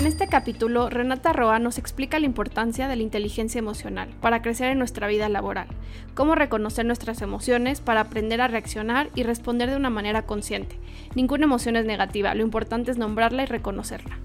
[0.00, 4.70] En este capítulo, Renata Roa nos explica la importancia de la inteligencia emocional para crecer
[4.70, 5.66] en nuestra vida laboral,
[6.14, 10.78] cómo reconocer nuestras emociones para aprender a reaccionar y responder de una manera consciente.
[11.14, 14.16] Ninguna emoción es negativa, lo importante es nombrarla y reconocerla.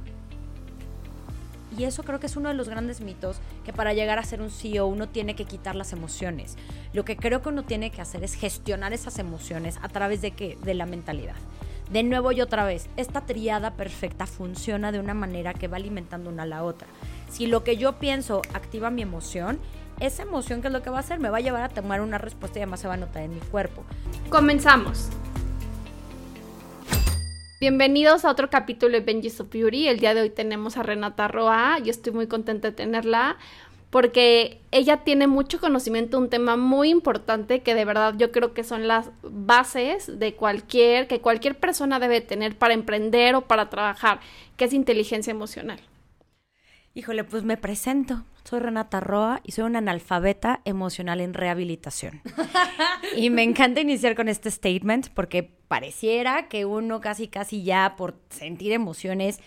[1.78, 4.42] Y eso creo que es uno de los grandes mitos, que para llegar a ser
[4.42, 6.56] un CEO uno tiene que quitar las emociones.
[6.94, 10.32] Lo que creo que uno tiene que hacer es gestionar esas emociones a través de
[10.32, 10.58] qué?
[10.64, 11.36] De la mentalidad.
[11.92, 16.32] De nuevo y otra vez, esta triada perfecta funciona de una manera que va alimentando
[16.32, 16.88] una a la otra.
[17.30, 19.60] Si lo que yo pienso activa mi emoción,
[20.00, 22.02] esa emoción que es lo que va a hacer me va a llevar a tomar
[22.02, 23.84] una respuesta y además se va a notar en mi cuerpo.
[24.30, 25.10] Comenzamos.
[27.62, 29.88] Bienvenidos a otro capítulo de Benji's of Beauty.
[29.88, 31.80] El día de hoy tenemos a Renata Roa.
[31.80, 33.38] Yo estoy muy contenta de tenerla
[33.96, 38.54] porque ella tiene mucho conocimiento de un tema muy importante que de verdad yo creo
[38.54, 43.70] que son las bases de cualquier, que cualquier persona debe tener para emprender o para
[43.70, 44.20] trabajar,
[44.58, 45.80] que es inteligencia emocional.
[46.94, 48.26] Híjole, pues me presento.
[48.44, 52.22] Soy Renata Roa y soy una analfabeta emocional en rehabilitación.
[53.16, 58.16] y me encanta iniciar con este statement porque pareciera que uno casi casi ya por
[58.30, 59.40] sentir emociones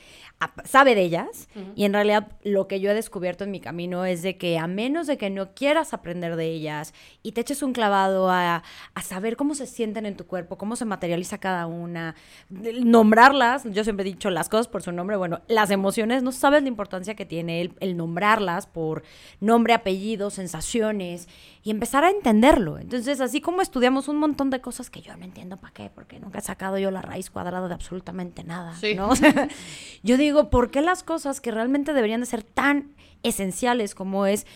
[0.64, 4.22] sabe de ellas y en realidad lo que yo he descubierto en mi camino es
[4.22, 6.94] de que a menos de que no quieras aprender de ellas
[7.25, 8.62] y te eches un clavado a,
[9.03, 12.14] saber cómo se sienten en tu cuerpo, cómo se materializa cada una,
[12.50, 16.62] nombrarlas, yo siempre he dicho las cosas por su nombre, bueno, las emociones, no sabes
[16.62, 19.03] la importancia que tiene el, el nombrarlas por
[19.41, 21.28] nombre, apellido, sensaciones
[21.62, 22.78] y empezar a entenderlo.
[22.78, 26.20] Entonces, así como estudiamos un montón de cosas que yo no entiendo para qué, porque
[26.20, 29.11] nunca he sacado yo la raíz cuadrada de absolutamente nada, ¿no?
[30.03, 34.27] yo digo, digo, ¿por qué las cosas que realmente deberían de ser tan esenciales como
[34.27, 34.47] es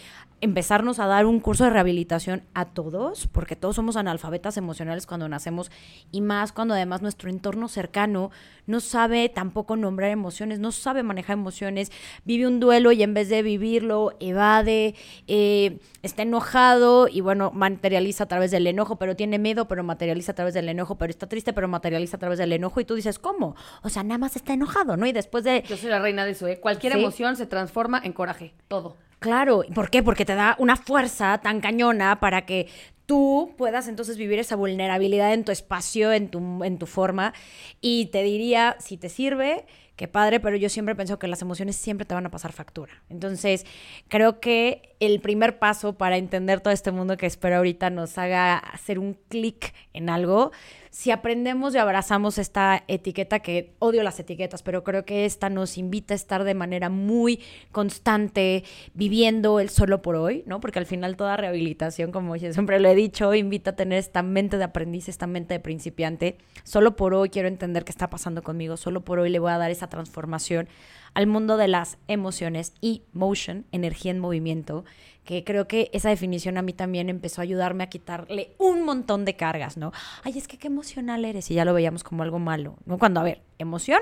[0.42, 5.28] empezarnos a dar un curso de rehabilitación a todos, porque todos somos analfabetas emocionales cuando
[5.28, 5.70] nacemos
[6.10, 8.32] y más cuando además nuestro entorno cercano
[8.66, 11.92] no sabe tampoco nombrar emociones, no sabe manejar emociones,
[12.24, 14.96] vive un duelo y en vez de vivirlo evade,
[15.28, 20.32] eh, está enojado y bueno, materializa a través del enojo, pero tiene miedo, pero materializa
[20.32, 22.96] a través del enojo, pero está triste, pero materializa a través del enojo y tú
[22.96, 23.54] dices, ¿cómo?
[23.82, 25.06] O sea, nada más está enojado, ¿no?
[25.06, 25.62] Y después de...
[25.68, 26.58] Yo soy la reina de eso, ¿eh?
[26.58, 28.96] Cualquier emoción se transforma en coraje, todo.
[29.22, 30.02] Claro, ¿por qué?
[30.02, 32.66] Porque te da una fuerza tan cañona para que
[33.06, 37.32] tú puedas entonces vivir esa vulnerabilidad en tu espacio, en tu, en tu forma.
[37.80, 41.76] Y te diría, si te sirve, qué padre, pero yo siempre pienso que las emociones
[41.76, 42.92] siempre te van a pasar factura.
[43.10, 43.64] Entonces,
[44.08, 48.58] creo que el primer paso para entender todo este mundo que espero ahorita nos haga
[48.58, 50.50] hacer un clic en algo
[50.92, 55.78] si aprendemos y abrazamos esta etiqueta, que odio las etiquetas, pero creo que esta nos
[55.78, 57.40] invita a estar de manera muy
[57.72, 60.60] constante, viviendo el solo por hoy, ¿no?
[60.60, 64.22] Porque al final toda rehabilitación, como yo siempre lo he dicho, invita a tener esta
[64.22, 66.36] mente de aprendiz, esta mente de principiante.
[66.62, 69.56] Solo por hoy quiero entender qué está pasando conmigo, solo por hoy le voy a
[69.56, 70.68] dar esa transformación
[71.14, 74.84] al mundo de las emociones y motion, energía en movimiento,
[75.24, 79.24] que creo que esa definición a mí también empezó a ayudarme a quitarle un montón
[79.24, 79.92] de cargas, ¿no?
[80.24, 82.98] Ay, es que qué emocional eres y ya lo veíamos como algo malo, ¿no?
[82.98, 84.00] Cuando, a ver, emoción,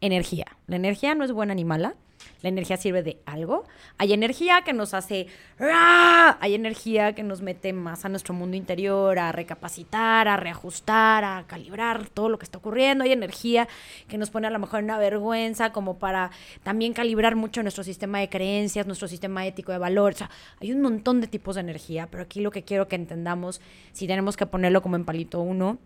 [0.00, 0.46] energía.
[0.66, 1.96] La energía no es buena ni mala,
[2.42, 3.64] la energía sirve de algo.
[3.98, 5.28] Hay energía que nos hace...
[5.58, 11.44] Hay energía que nos mete más a nuestro mundo interior, a recapacitar, a reajustar, a
[11.46, 13.04] calibrar todo lo que está ocurriendo.
[13.04, 13.68] Hay energía
[14.08, 16.30] que nos pone a lo mejor en una vergüenza como para
[16.62, 20.12] también calibrar mucho nuestro sistema de creencias, nuestro sistema ético de valor.
[20.12, 20.30] O sea,
[20.60, 23.60] hay un montón de tipos de energía, pero aquí lo que quiero que entendamos,
[23.92, 25.78] si tenemos que ponerlo como en palito uno,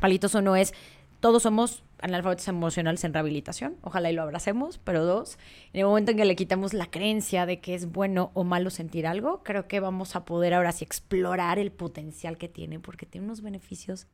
[0.00, 0.74] palitos uno es
[1.20, 5.38] todos somos analfabetos emocionales en rehabilitación, ojalá y lo abracemos, pero dos,
[5.72, 8.70] en el momento en que le quitamos la creencia de que es bueno o malo
[8.70, 13.06] sentir algo, creo que vamos a poder ahora sí explorar el potencial que tiene, porque
[13.06, 14.06] tiene unos beneficios.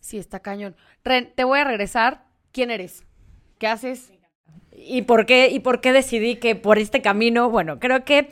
[0.00, 0.76] Sí, está cañón.
[1.04, 2.24] Ren, te voy a regresar.
[2.52, 3.04] ¿Quién eres?
[3.58, 4.12] ¿Qué haces?
[4.72, 7.50] ¿Y por qué, y por qué decidí que por este camino?
[7.50, 8.30] Bueno, creo que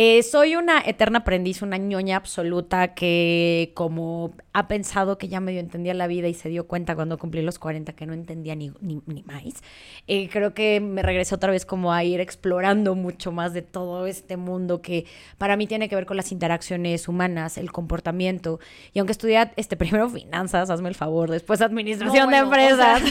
[0.00, 5.58] eh, soy una eterna aprendiz, una ñoña absoluta que como ha pensado que ya medio
[5.58, 8.70] entendía la vida y se dio cuenta cuando cumplí los 40 que no entendía ni,
[8.80, 9.42] ni, más.
[10.06, 14.06] Eh, creo que me regresé otra vez como a ir explorando mucho más de todo
[14.06, 15.04] este mundo que
[15.36, 18.60] para mí tiene que ver con las interacciones humanas, el comportamiento.
[18.92, 23.02] Y aunque estudié este, primero finanzas, hazme el favor, después administración de empresas.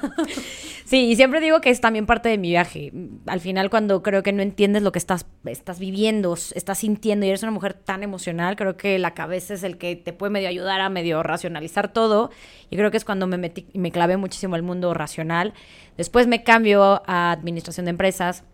[0.86, 2.90] sí, y siempre digo que es también parte de mi viaje.
[3.26, 7.28] Al final cuando creo que no entiendes lo que estás, estás viviendo, estás sintiendo y
[7.28, 10.48] eres una mujer tan emocional, creo que la cabeza es el que te puede medio
[10.48, 12.30] ayudar a medio racionalizar todo.
[12.70, 15.54] Y creo que es cuando me metí me clavé muchísimo al mundo racional.
[15.96, 18.44] Después me cambio a administración de empresas.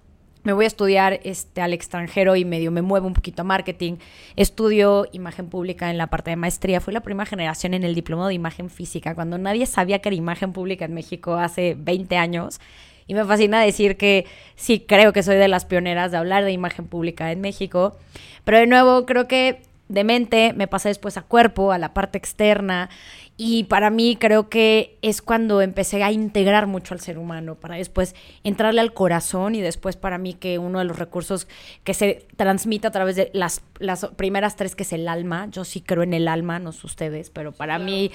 [0.45, 3.99] Me voy a estudiar este, al extranjero y medio me muevo un poquito a marketing.
[4.35, 6.81] Estudio imagen pública en la parte de maestría.
[6.81, 10.17] Fui la primera generación en el diplomado de imagen física, cuando nadie sabía que era
[10.17, 12.61] imagen pública en México hace 20 años
[13.07, 14.27] Y me fascina decir que
[14.57, 17.97] sí creo que soy de las pioneras de hablar de imagen pública en México.
[18.45, 19.61] Pero de nuevo, creo que
[19.93, 22.89] de mente me pasé después a cuerpo, a la parte externa.
[23.37, 27.77] Y para mí creo que es cuando empecé a integrar mucho al ser humano, para
[27.77, 28.15] después
[28.45, 31.49] entrarle al corazón y después para mí que uno de los recursos
[31.83, 35.65] que se transmite a través de las, las primeras tres, que es el alma, yo
[35.65, 38.11] sí creo en el alma, no sé ustedes, pero para mí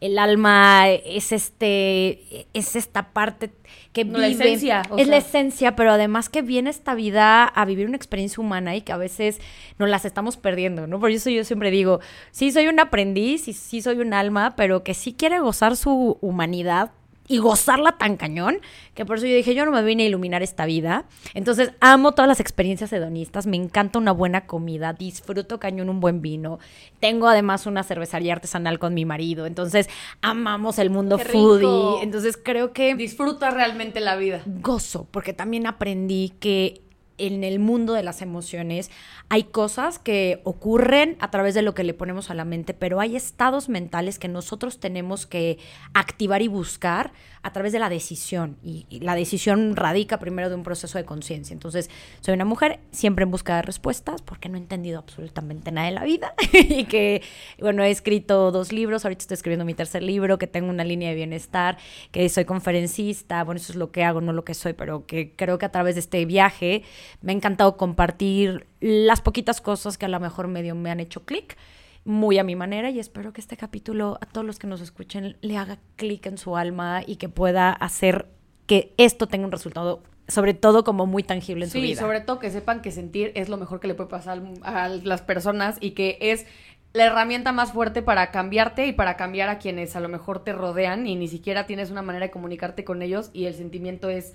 [0.00, 3.50] el alma es, este, es esta parte
[3.92, 7.44] que No, la vive, esencia, o es la esencia, pero además que viene esta vida
[7.44, 9.40] a vivir una experiencia humana y que a veces
[9.78, 10.98] nos las estamos perdiendo, ¿no?
[10.98, 14.82] Por eso yo siempre digo, sí soy un aprendiz y sí soy un alma, pero
[14.82, 16.92] que sí quiere gozar su humanidad
[17.32, 18.58] y gozarla tan cañón,
[18.94, 21.06] que por eso yo dije, yo no me vine a iluminar esta vida.
[21.32, 26.20] Entonces, amo todas las experiencias hedonistas, me encanta una buena comida, disfruto cañón un buen
[26.20, 26.58] vino.
[27.00, 29.88] Tengo además una cervecería artesanal con mi marido, entonces
[30.20, 31.38] amamos el mundo Qué rico.
[31.38, 32.02] foodie.
[32.02, 34.42] Entonces, creo que Disfruta realmente la vida.
[34.44, 36.81] gozo, porque también aprendí que
[37.18, 38.90] en el mundo de las emociones
[39.28, 43.00] hay cosas que ocurren a través de lo que le ponemos a la mente, pero
[43.00, 45.58] hay estados mentales que nosotros tenemos que
[45.94, 47.12] activar y buscar
[47.42, 48.56] a través de la decisión.
[48.62, 51.52] Y, la decisión radica primero de un proceso de conciencia.
[51.52, 51.90] Entonces,
[52.20, 55.92] soy una mujer siempre en busca de respuestas porque no he entendido absolutamente nada de
[55.94, 57.22] la vida y que,
[57.58, 61.08] bueno, he escrito dos libros, ahorita estoy escribiendo mi tercer libro, que tengo una línea
[61.08, 61.78] de bienestar,
[62.12, 65.34] que soy conferencista, bueno, eso es lo que hago, no lo que soy, pero que
[65.34, 66.82] creo que a través de este viaje
[67.22, 71.24] me ha encantado compartir las poquitas cosas que a lo mejor medio me han hecho
[71.24, 71.56] clic,
[72.04, 75.36] muy a mi manera, y espero que este capítulo a todos los que nos escuchen
[75.40, 78.26] le haga clic en su alma y que pueda hacer
[78.66, 82.00] que esto tenga un resultado, sobre todo como muy tangible en su Sí, vida.
[82.00, 85.22] sobre todo que sepan que sentir es lo mejor que le puede pasar a las
[85.22, 86.46] personas y que es
[86.92, 90.52] la herramienta más fuerte para cambiarte y para cambiar a quienes a lo mejor te
[90.52, 94.34] rodean y ni siquiera tienes una manera de comunicarte con ellos y el sentimiento es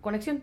[0.00, 0.42] conexión.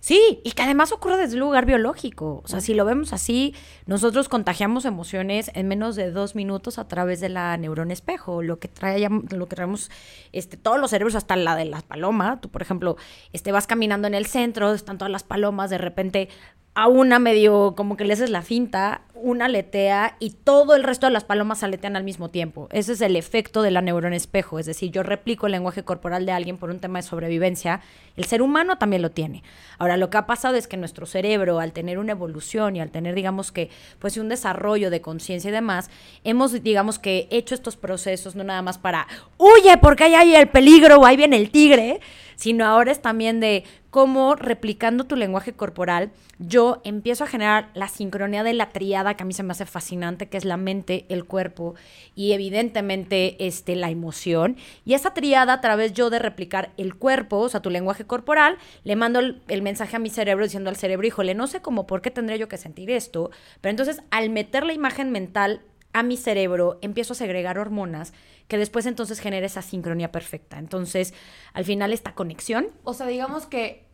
[0.00, 2.42] Sí, y que además ocurre desde un lugar biológico.
[2.44, 3.54] O sea, si lo vemos así,
[3.86, 8.42] nosotros contagiamos emociones en menos de dos minutos a través de la neurona espejo.
[8.42, 9.90] Lo que trae, lo que traemos,
[10.32, 12.40] este, todos los cerebros, hasta la de las palomas.
[12.40, 12.96] Tú, por ejemplo,
[13.32, 16.28] este, vas caminando en el centro, están todas las palomas, de repente
[16.74, 21.06] a una medio como que le haces la finta, una aletea y todo el resto
[21.06, 22.68] de las palomas aletean al mismo tiempo.
[22.70, 26.24] Ese es el efecto de la neurona espejo, es decir, yo replico el lenguaje corporal
[26.24, 27.80] de alguien por un tema de sobrevivencia,
[28.16, 29.42] el ser humano también lo tiene.
[29.78, 32.90] Ahora, lo que ha pasado es que nuestro cerebro, al tener una evolución y al
[32.90, 35.90] tener, digamos que, pues un desarrollo de conciencia y demás,
[36.24, 39.06] hemos, digamos que, hecho estos procesos no nada más para,
[39.36, 42.00] huye porque ahí hay el peligro o ahí viene el tigre,
[42.38, 47.88] sino ahora es también de cómo replicando tu lenguaje corporal, yo empiezo a generar la
[47.88, 51.04] sincronía de la triada que a mí se me hace fascinante, que es la mente,
[51.08, 51.74] el cuerpo
[52.14, 54.56] y evidentemente este, la emoción.
[54.84, 58.56] Y esa triada a través yo de replicar el cuerpo, o sea, tu lenguaje corporal,
[58.84, 62.02] le mando el, mensaje a mi cerebro diciendo al cerebro, híjole, no sé cómo, por
[62.02, 65.62] qué tendría yo que sentir esto, pero entonces al meter la imagen mental
[65.98, 68.12] a mi cerebro, empiezo a segregar hormonas
[68.48, 70.58] que después entonces genera esa sincronía perfecta.
[70.58, 71.14] Entonces,
[71.52, 73.86] al final esta conexión O sea, digamos que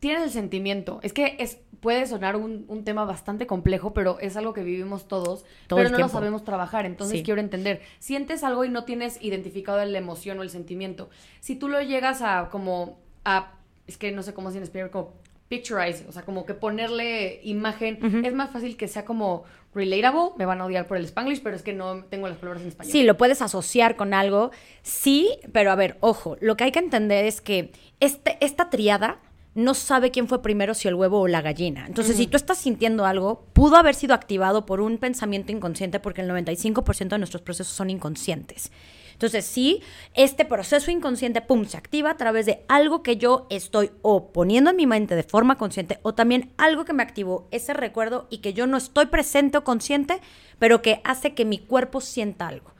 [0.00, 1.00] tienes el sentimiento.
[1.02, 5.06] Es que es, puede sonar un, un tema bastante complejo, pero es algo que vivimos
[5.08, 6.86] todos, Todo pero no lo sabemos trabajar.
[6.86, 7.24] Entonces Sí.
[7.24, 11.08] quiero entender, sientes algo y no tienes identificado la emoción o el sentimiento.
[11.40, 13.52] Si tú lo llegas a como a,
[13.86, 15.12] es que no sé cómo se en español, como
[15.54, 19.44] picturize, o sea, como que ponerle imagen, es más fácil que sea como
[19.74, 22.62] relatable, me van a odiar por el spanglish, pero es que no tengo las palabras
[22.62, 22.92] en español.
[22.92, 24.50] Sí, lo puedes asociar con algo,
[24.82, 29.18] sí, pero a ver, ojo, lo que hay que entender es que este, esta triada
[29.54, 31.86] no sabe quién fue primero, si el huevo o la gallina.
[31.86, 36.22] Entonces, si tú estás sintiendo algo, pudo haber sido activado por un pensamiento inconsciente, porque
[36.22, 38.72] el 95% de nuestros procesos son inconscientes.
[39.14, 43.90] Entonces, sí, este proceso inconsciente, pum, se activa a través de algo que yo estoy
[44.02, 47.72] o poniendo en mi mente de forma consciente o también algo que me activó ese
[47.74, 50.20] recuerdo y que yo no estoy presente o consciente,
[50.58, 52.74] pero que hace que mi cuerpo sienta algo.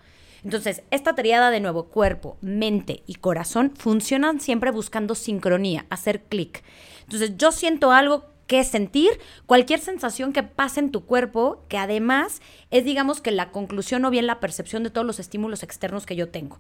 [0.44, 6.62] Entonces, esta triada de nuevo, cuerpo, mente y corazón, funcionan siempre buscando sincronía, hacer clic.
[7.04, 9.10] Entonces, yo siento algo que sentir,
[9.46, 14.10] cualquier sensación que pase en tu cuerpo, que además es, digamos, que la conclusión o
[14.10, 16.58] bien la percepción de todos los estímulos externos que yo tengo.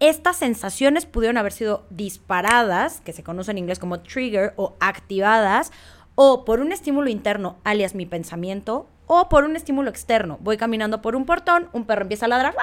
[0.00, 5.72] Estas sensaciones pudieron haber sido disparadas, que se conoce en inglés como trigger, o activadas,
[6.14, 10.38] o por un estímulo interno, alias mi pensamiento, o por un estímulo externo.
[10.40, 12.54] Voy caminando por un portón, un perro empieza a ladrar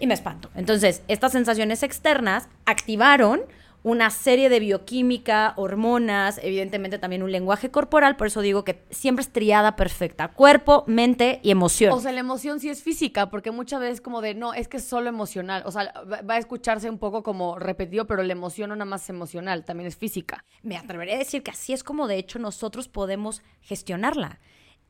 [0.00, 0.50] y me espanto.
[0.54, 3.42] Entonces, estas sensaciones externas activaron
[3.82, 9.22] una serie de bioquímica, hormonas, evidentemente también un lenguaje corporal, por eso digo que siempre
[9.22, 11.92] es triada perfecta, cuerpo, mente y emoción.
[11.92, 14.76] O sea, la emoción sí es física, porque muchas veces como de, no, es que
[14.76, 18.70] es solo emocional, o sea, va a escucharse un poco como repetido, pero la emoción
[18.70, 20.44] no nada más es emocional, también es física.
[20.62, 24.40] Me atrevería a decir que así es como de hecho nosotros podemos gestionarla.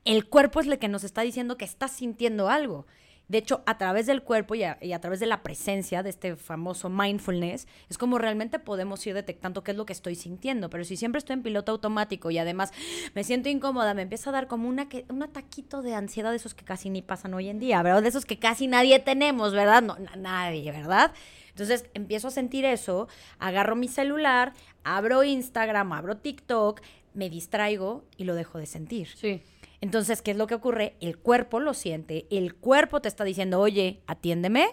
[0.05, 2.87] El cuerpo es el que nos está diciendo que está sintiendo algo.
[3.29, 6.91] De hecho, a través del cuerpo y a, través de la presencia de este famoso
[6.91, 10.69] mindfulness, es como realmente podemos ir detectando qué es lo que estoy sintiendo.
[10.69, 12.73] Pero si siempre estoy en piloto automático y además
[13.15, 16.55] me siento incómoda, me empieza a dar como una, un ataquito de ansiedad de esos
[16.55, 18.03] que casi ni pasan hoy en día, ¿verdad?
[18.03, 19.83] De esos que casi nadie tenemos, ¿verdad?
[19.83, 21.13] No, nadie, ¿verdad?
[21.51, 24.53] Entonces empiezo a sentir eso, agarro mi celular,
[24.85, 26.81] abro Instagram, abro TikTok,
[27.15, 29.09] me distraigo y lo dejo de sentir.
[29.09, 29.43] Sí.
[29.83, 30.95] Entonces, ¿qué es lo que ocurre?
[31.01, 34.69] El cuerpo lo siente, el cuerpo te está diciendo, oye, atiéndeme.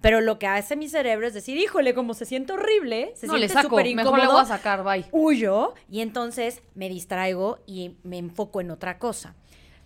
[0.00, 3.36] Pero lo que hace mi cerebro es decir, híjole, como se siente horrible, se no,
[3.36, 4.12] siente súper incómodo.
[4.12, 5.04] Mejor le voy a sacar, bye.
[5.12, 9.36] Huyo y entonces me distraigo y me enfoco en otra cosa.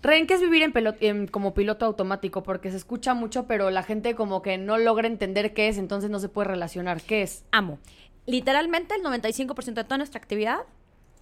[0.02, 2.42] Ren, ¿qué es vivir en como piloto automático?
[2.42, 6.10] Porque se escucha mucho, pero la gente como que no logra entender qué es, entonces
[6.10, 7.02] no se puede relacionar.
[7.02, 7.44] ¿Qué es?
[7.50, 7.78] Amo.
[8.26, 10.60] Literalmente el 95% de toda nuestra actividad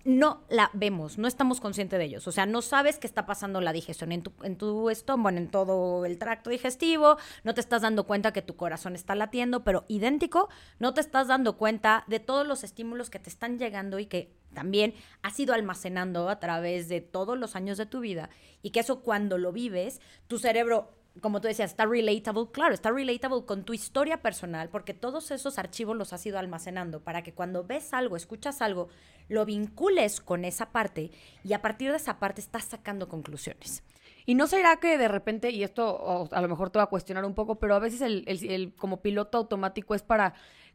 [0.04, 2.28] no la vemos, no estamos conscientes de ellos.
[2.28, 5.48] O sea, no sabes qué está pasando la digestión en tu, en tu estómago, en
[5.48, 9.84] todo el tracto digestivo, no te estás dando cuenta que tu corazón está latiendo, pero
[9.88, 14.06] idéntico, no te estás dando cuenta de todos los estímulos que te están llegando y
[14.06, 18.30] que también has ido almacenando a través de todos los años de tu vida
[18.62, 22.90] y que eso cuando lo vives, tu cerebro como tú decías, está relatable, claro, está
[22.90, 27.32] relatable con tu historia personal, porque todos esos archivos los has ido almacenando para que
[27.32, 28.88] cuando ves algo, escuchas algo,
[29.28, 31.12] lo vincules con esa parte
[31.44, 33.84] y a partir de esa parte estás sacando conclusiones.
[34.26, 37.24] Y no será que de repente, y esto a lo mejor te va a cuestionar
[37.24, 40.34] un poco, pero a veces el, el como piloto automático es para,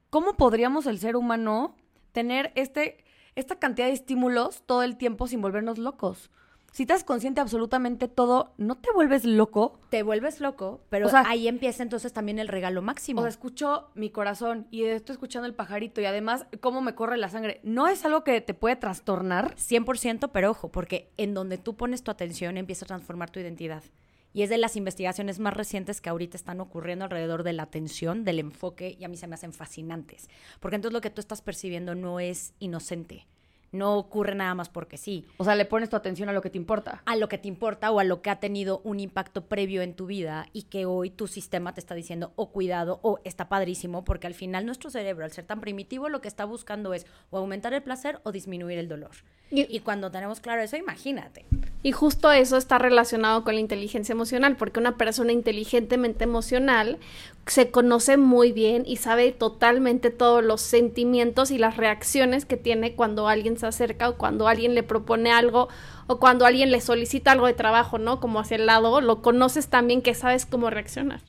[0.10, 1.76] ¿cómo podríamos el ser humano
[2.12, 3.04] tener este,
[3.36, 6.30] esta cantidad de estímulos todo el tiempo sin volvernos locos?
[6.72, 9.80] Si estás consciente absolutamente todo, ¿no te vuelves loco?
[9.90, 13.22] Te vuelves loco, pero ahí empieza entonces también el regalo máximo.
[13.22, 17.18] O sea, escucho mi corazón y estoy escuchando el pajarito y además cómo me corre
[17.18, 17.60] la sangre.
[17.64, 19.56] ¿No es algo que te puede trastornar?
[19.56, 23.84] 100%, pero ojo, porque en donde tú pones tu atención empieza a transformar tu identidad.
[24.32, 28.24] Y es de las investigaciones más recientes que ahorita están ocurriendo alrededor de la atención,
[28.24, 30.30] del enfoque, y a mí se me hacen fascinantes.
[30.60, 33.26] Porque entonces lo que tú estás percibiendo no es inocente
[33.72, 35.26] no ocurre nada más porque sí.
[35.38, 37.02] O sea, le pones tu atención a lo que te importa.
[37.06, 39.94] A lo que te importa o a lo que ha tenido un impacto previo en
[39.94, 43.50] tu vida y que hoy tu sistema te está diciendo, o oh, cuidado, o está
[43.50, 47.06] padrísimo, porque al final nuestro cerebro, al ser tan primitivo, lo que está buscando es
[47.30, 49.12] o aumentar el placer o disminuir el dolor.
[49.52, 51.44] Y, cuando tenemos claro eso, imagínate.
[51.82, 57.00] Y justo eso está relacionado con la inteligencia emocional, porque una persona inteligentemente emocional
[57.48, 62.94] se conoce muy bien y sabe totalmente todos los sentimientos y las reacciones que tiene
[62.94, 65.68] cuando alguien se acerca o cuando alguien le propone algo
[66.06, 68.20] o cuando alguien le solicita algo de trabajo, ¿no?
[68.20, 71.22] Como hacia el lado, lo conoces también que sabes cómo reaccionar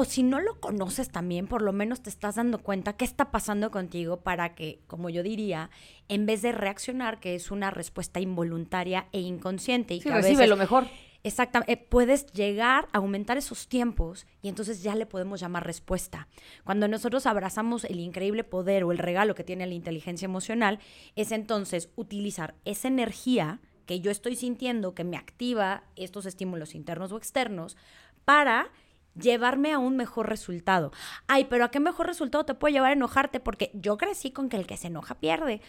[0.00, 3.32] o si no lo conoces también, por lo menos te estás dando cuenta qué está
[3.32, 5.70] pasando contigo para que, como yo diría,
[6.06, 10.56] en vez de reaccionar, que es una respuesta involuntaria e inconsciente y que recibe lo
[10.56, 10.86] mejor.
[11.24, 16.28] Exactamente, eh, puedes llegar a aumentar esos tiempos y entonces ya le podemos llamar respuesta.
[16.62, 20.78] Cuando nosotros abrazamos el increíble poder o el regalo que tiene la inteligencia emocional,
[21.16, 27.10] es entonces utilizar esa energía que yo estoy sintiendo que me activa estos estímulos internos
[27.10, 27.76] o externos
[28.24, 28.70] para
[29.20, 30.92] llevarme a un mejor resultado.
[31.26, 33.40] Ay, pero ¿a qué mejor resultado te puede llevar a enojarte?
[33.40, 35.60] Porque yo crecí con que el que se enoja pierde.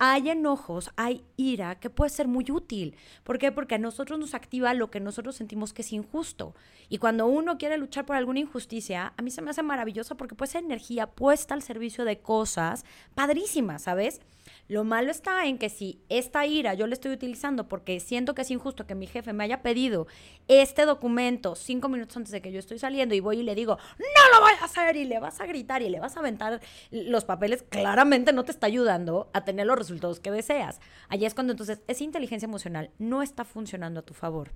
[0.00, 2.96] hay enojos, hay ira que puede ser muy útil.
[3.24, 3.52] ¿Por qué?
[3.52, 6.54] Porque a nosotros nos activa lo que nosotros sentimos que es injusto.
[6.88, 10.34] Y cuando uno quiere luchar por alguna injusticia, a mí se me hace maravilloso porque
[10.34, 12.84] puede ser energía puesta al servicio de cosas
[13.14, 14.20] padrísimas, ¿sabes?
[14.68, 18.42] Lo malo está en que si esta ira yo la estoy utilizando porque siento que
[18.42, 20.08] es injusto que mi jefe me haya pedido
[20.48, 23.78] este documento cinco minutos antes de que yo estoy saliendo y voy y le digo,
[23.98, 26.60] no lo voy a hacer y le vas a gritar y le vas a aventar
[26.90, 30.80] los papeles, claramente no te está ayudando a tener los resultados que deseas.
[31.08, 34.50] Allí es cuando entonces esa inteligencia emocional no está funcionando a tu favor.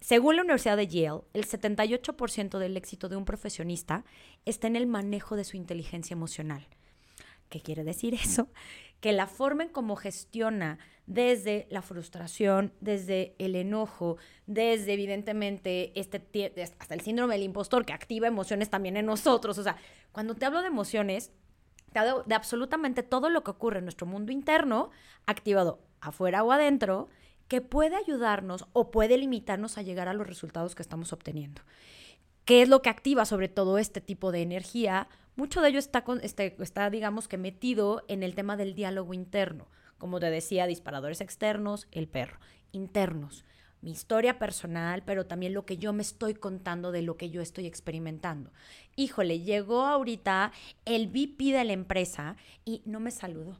[0.00, 4.04] Según la Universidad de Yale, el 78% del éxito de un profesionista
[4.46, 6.66] está en el manejo de su inteligencia emocional.
[7.50, 8.48] ¿Qué quiere decir eso?
[9.00, 14.16] Que la forma en cómo gestiona desde la frustración, desde el enojo,
[14.46, 16.22] desde evidentemente este
[16.78, 19.58] hasta el síndrome del impostor que activa emociones también en nosotros.
[19.58, 19.76] O sea,
[20.12, 21.32] cuando te hablo de emociones,
[21.92, 24.90] te hablo de absolutamente todo lo que ocurre en nuestro mundo interno,
[25.26, 27.08] activado afuera o adentro,
[27.48, 31.62] que puede ayudarnos o puede limitarnos a llegar a los resultados que estamos obteniendo.
[32.44, 35.08] ¿Qué es lo que activa sobre todo este tipo de energía?
[35.36, 39.14] Mucho de ello está, con, este, está, digamos que metido en el tema del diálogo
[39.14, 39.68] interno.
[39.98, 42.38] Como te decía, disparadores externos, el perro.
[42.72, 43.44] Internos,
[43.82, 47.42] mi historia personal, pero también lo que yo me estoy contando de lo que yo
[47.42, 48.50] estoy experimentando.
[48.96, 50.52] Híjole, llegó ahorita
[50.84, 53.58] el VP de la empresa y no me saludó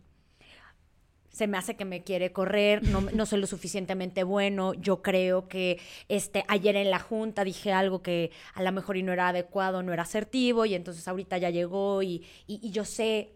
[1.30, 5.48] se me hace que me quiere correr, no, no, soy lo suficientemente bueno, yo creo
[5.48, 9.28] que este, ayer en la junta dije algo que a lo mejor y no era
[9.28, 13.32] adecuado, no era asertivo, y entonces ahorita ya llegó y, y, yo sé,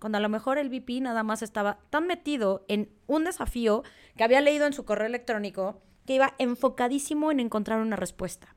[0.00, 3.82] cuando a lo mejor el VP nada más estaba tan metido en un desafío
[4.16, 8.54] que había leído en su correo electrónico que iba enfocadísimo en encontrar una respuesta.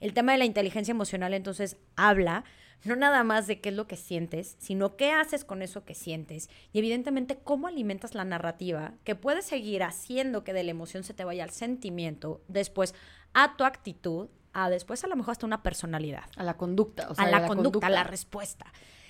[0.00, 2.44] El tema de la inteligencia emocional entonces habla
[2.84, 5.94] no nada más de qué es lo que sientes, sino qué haces con eso que
[5.94, 11.04] sientes y evidentemente cómo alimentas la narrativa que puede seguir haciendo que de la emoción
[11.04, 12.94] se te vaya al sentimiento, después
[13.34, 16.24] a tu actitud, a después a lo mejor hasta una personalidad.
[16.36, 18.66] A la conducta, o sea, a la, conducta, a la respuesta.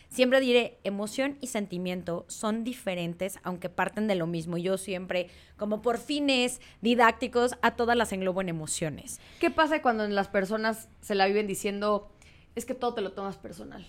[0.09, 4.57] Siempre diré, emoción y sentimiento son diferentes, aunque parten de lo mismo.
[4.57, 9.21] Yo siempre, como por fines didácticos, a todas las englobo en emociones.
[9.39, 12.11] ¿Qué pasa cuando las personas se la viven diciendo,
[12.59, 13.87] es que todo te lo tomas personal.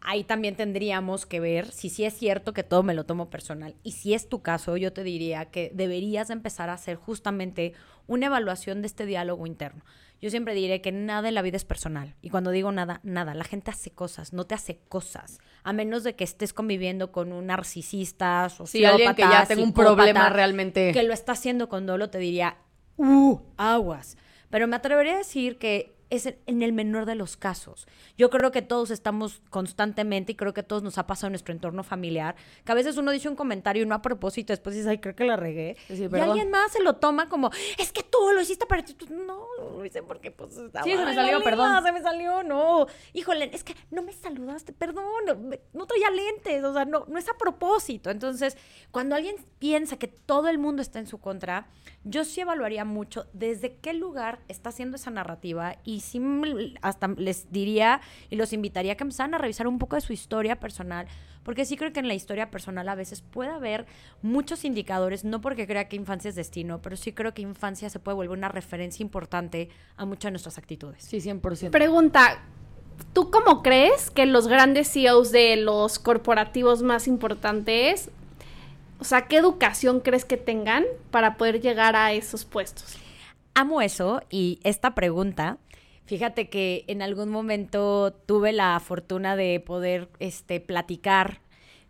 [0.00, 3.74] Ahí también tendríamos que ver si sí es cierto que todo me lo tomo personal.
[3.82, 7.72] Y si es tu caso, yo te diría que deberías empezar a hacer justamente
[8.06, 9.84] una evaluación de este diálogo interno.
[10.20, 12.14] Yo siempre diré que nada en la vida es personal.
[12.22, 13.34] Y cuando digo nada, nada.
[13.34, 15.38] La gente hace cosas, no te hace cosas.
[15.62, 19.62] A menos de que estés conviviendo con un narcisista, sociópata, sí, alguien que ya tenga
[19.62, 20.92] un problema realmente.
[20.92, 22.56] Que lo está haciendo con dolo, te diría,
[22.96, 24.16] uh, aguas.
[24.50, 27.86] Pero me atrevería a decir que es en el menor de los casos.
[28.16, 31.52] Yo creo que todos estamos constantemente, y creo que todos nos ha pasado en nuestro
[31.52, 34.88] entorno familiar, que a veces uno dice un comentario y no a propósito, después dices,
[34.88, 35.76] ay, creo que la regué.
[35.88, 38.96] y alguien más se lo toma como, es que tú lo hiciste para ti.
[39.10, 40.84] No, lo hice porque pues estaba...
[40.84, 41.82] Sí, se me salió, perdón.
[41.82, 42.86] Se me salió, no.
[43.12, 47.28] Híjole, es que no me saludaste, perdón, no traía lentes, o sea, no, no es
[47.28, 48.10] a propósito.
[48.10, 48.56] Entonces,
[48.90, 51.68] cuando alguien piensa que todo el mundo está en su contra,
[52.04, 56.20] yo sí evaluaría mucho desde qué lugar está haciendo esa narrativa y sí
[56.82, 58.00] hasta les diría
[58.30, 61.06] y los invitaría a que empezaran a revisar un poco de su historia personal,
[61.42, 63.86] porque sí creo que en la historia personal a veces puede haber
[64.22, 67.98] muchos indicadores, no porque crea que infancia es destino, pero sí creo que infancia se
[67.98, 71.04] puede volver una referencia importante a muchas de nuestras actitudes.
[71.04, 71.70] Sí, 100%.
[71.70, 72.42] Pregunta,
[73.12, 78.10] ¿tú cómo crees que los grandes CEOs de los corporativos más importantes
[79.00, 82.96] o sea, ¿qué educación crees que tengan para poder llegar a esos puestos?
[83.54, 85.58] Amo eso y esta pregunta.
[86.08, 91.42] Fíjate que en algún momento tuve la fortuna de poder este, platicar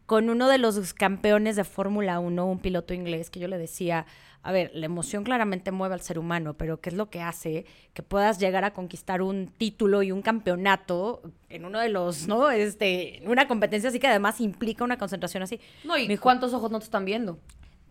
[0.07, 4.07] con uno de los campeones de Fórmula 1, un piloto inglés, que yo le decía,
[4.43, 7.65] a ver, la emoción claramente mueve al ser humano, pero ¿qué es lo que hace
[7.95, 12.51] que puedas llegar a conquistar un título y un campeonato en uno de los, ¿no?
[12.51, 15.61] Este, una competencia así que además implica una concentración así.
[15.85, 17.39] No, y cuántos ojos no te están viendo.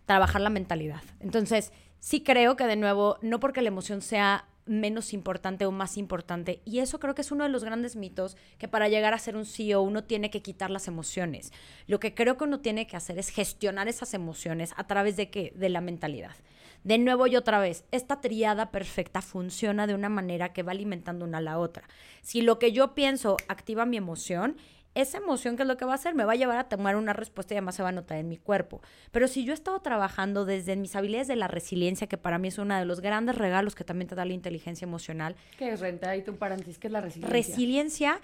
[0.04, 1.00] Trabajar la mentalidad.
[1.20, 5.96] Entonces, sí creo que de nuevo, no porque la emoción sea menos importante o más
[5.96, 6.60] importante.
[6.64, 9.36] Y eso creo que es uno de los grandes mitos, que para llegar a ser
[9.36, 11.52] un CEO uno tiene que quitar las emociones.
[11.86, 15.30] Lo que creo que uno tiene que hacer es gestionar esas emociones a través de
[15.30, 15.52] qué?
[15.56, 16.36] De la mentalidad.
[16.84, 21.24] De nuevo y otra vez, esta triada perfecta funciona de una manera que va alimentando
[21.24, 21.88] una a la otra.
[22.22, 24.56] Si lo que yo pienso activa mi emoción,
[24.94, 26.14] esa emoción, que es lo que va a hacer?
[26.14, 28.28] Me va a llevar a tomar una respuesta y además se va a notar en
[28.28, 28.80] mi cuerpo.
[29.12, 32.48] Pero si yo he estado trabajando desde mis habilidades de la resiliencia, que para mí
[32.48, 35.36] es uno de los grandes regalos que también te da la inteligencia emocional.
[35.56, 36.10] ¿Qué es renta?
[36.10, 37.32] Ahí tu paréntesis, ¿qué es la resiliencia?
[37.32, 38.20] Resiliencia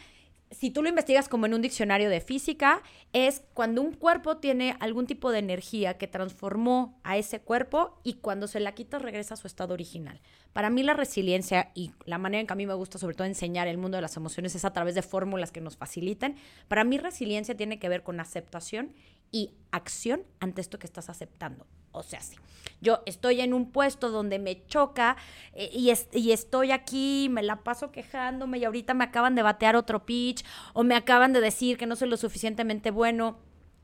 [0.55, 4.77] si tú lo investigas como en un diccionario de física, es cuando un cuerpo tiene
[4.81, 9.35] algún tipo de energía que transformó a ese cuerpo y cuando se la quita regresa
[9.35, 10.21] a su estado original.
[10.53, 13.27] Para mí la resiliencia y la manera en que a mí me gusta sobre todo
[13.27, 16.37] enseñar el mundo de las emociones es a través de fórmulas que nos faciliten.
[16.69, 18.93] Para mí resiliencia tiene que ver con aceptación
[19.31, 21.67] y acción ante esto que estás aceptando.
[21.93, 22.37] O sea, sí.
[22.81, 25.17] Yo estoy en un puesto donde me choca
[25.53, 29.77] eh, y, y, estoy aquí, me la paso quejándome y ahorita me acaban de batear
[29.77, 33.39] otro pitch o me acaban de decir que no soy lo suficientemente bueno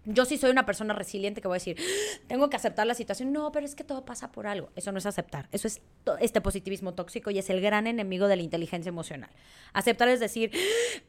[0.05, 1.77] yo sí soy una persona resiliente que voy a decir,
[2.27, 3.33] tengo que aceptar la situación.
[3.33, 4.71] No, pero es que todo pasa por algo.
[4.75, 5.49] Eso no es aceptar.
[5.53, 5.83] Eso es
[6.21, 9.31] este positivismo tóxico y es el gran enemigo de la inteligencia emocional.
[9.73, 10.53] Aceptar es decir,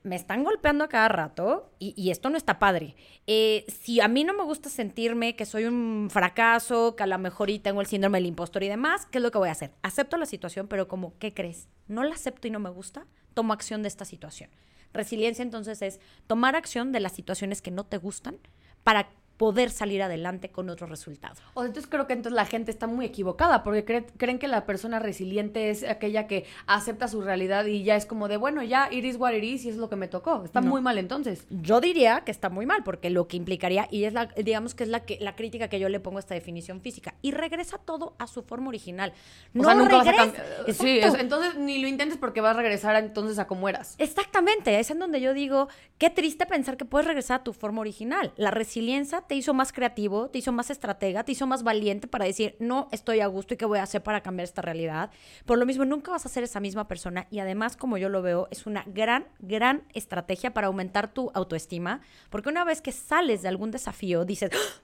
[0.03, 2.95] me están golpeando a cada rato y, esto no está padre.
[3.25, 7.17] Eh, si a mí no me gusta sentirme que soy un fracaso, que a lo
[7.17, 9.53] mejor y tengo el síndrome del impostor y demás, ¿qué es lo que voy a
[9.53, 9.71] hacer?
[9.81, 11.69] Acepto la situación, pero como, ¿qué crees?
[11.87, 14.49] No la acepto y no me gusta, tomo acción de esta situación.
[14.93, 18.37] Resiliencia entonces es tomar acción de las situaciones que no te gustan
[18.83, 19.07] para
[19.41, 21.33] poder salir adelante con otro resultado.
[21.55, 24.47] O sea, entonces creo que entonces la gente está muy equivocada porque cree- creen que
[24.47, 28.61] la persona resiliente es aquella que acepta su realidad y ya es como de, bueno,
[28.61, 30.43] ya it is what it is y es lo que me tocó.
[30.45, 30.67] Está No.
[30.69, 31.47] muy mal entonces.
[31.49, 34.83] Yo diría que está muy mal, porque lo que implicaría, y es la, digamos que
[34.83, 37.79] es la, que, la crítica que yo le pongo a esta definición física, y regresa
[37.79, 39.11] todo a su forma original.
[39.57, 40.43] O sea, nunca vas a regresa.
[40.73, 43.95] Sí, es- entonces ni lo intentes porque vas a regresar entonces a como eras.
[43.97, 47.81] Exactamente, es en donde yo digo, qué triste pensar que puedes regresar a tu forma
[47.81, 48.33] original.
[48.37, 52.25] La resiliencia te hizo más creativo, te hizo más estratega, te hizo más valiente para
[52.25, 55.09] decir, no estoy a gusto y qué voy a hacer para cambiar esta realidad.
[55.45, 58.21] Por lo mismo, nunca vas a ser esa misma persona y además, como yo lo
[58.21, 63.41] veo, es una gran, gran estrategia para aumentar tu autoestima, porque una vez que sales
[63.41, 64.81] de algún desafío, dices, ¡Ah!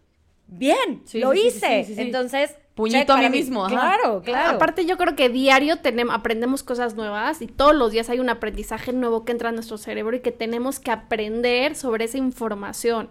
[0.48, 1.84] bien, Sí, lo sí, hice.
[1.84, 1.96] sí.
[1.98, 3.76] Entonces, Puñito a mí mismo, ajá.
[3.98, 4.56] Claro, claro.
[4.56, 8.30] Aparte, yo creo que diario tenemos, aprendemos cosas nuevas y todos los días hay un
[8.30, 13.10] aprendizaje nuevo que entra a nuestro cerebro y que tenemos que aprender sobre esa información.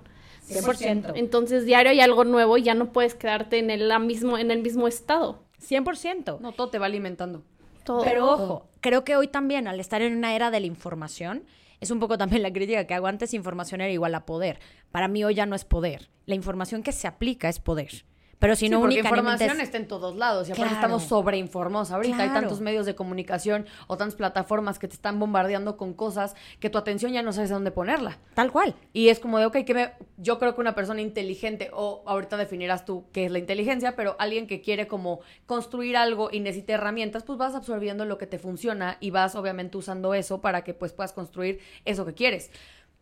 [0.49, 1.13] 100%.
[1.17, 4.51] Entonces, diario hay algo nuevo y ya no puedes quedarte en el, la mismo, en
[4.51, 5.43] el mismo estado.
[5.61, 6.41] 100%.
[6.41, 7.43] No, todo te va alimentando.
[7.85, 8.03] Todo.
[8.03, 11.45] Pero ojo, creo que hoy también, al estar en una era de la información,
[11.81, 14.59] es un poco también la crítica que hago antes, información era igual a poder.
[14.91, 16.09] Para mí hoy ya no es poder.
[16.27, 18.05] La información que se aplica es poder.
[18.39, 20.75] Pero si Sí, no únicamente información es- está en todos lados y aparte Claro.
[20.75, 22.23] estamos sobreinformados ahorita.
[22.23, 26.69] Hay tantos medios de comunicación o tantas plataformas que te están bombardeando con cosas que
[26.69, 28.19] tu atención ya no sabes dónde ponerla.
[28.35, 28.75] Tal cual.
[28.93, 29.93] Y es como de, ok, que me...
[30.19, 34.17] yo creo que una persona inteligente, o ahorita definirás tú qué es la inteligencia, pero
[34.19, 38.39] alguien que quiere como construir algo y necesita herramientas, pues vas absorbiendo lo que te
[38.39, 42.51] funciona y vas obviamente usando eso para que pues puedas construir eso que quieres.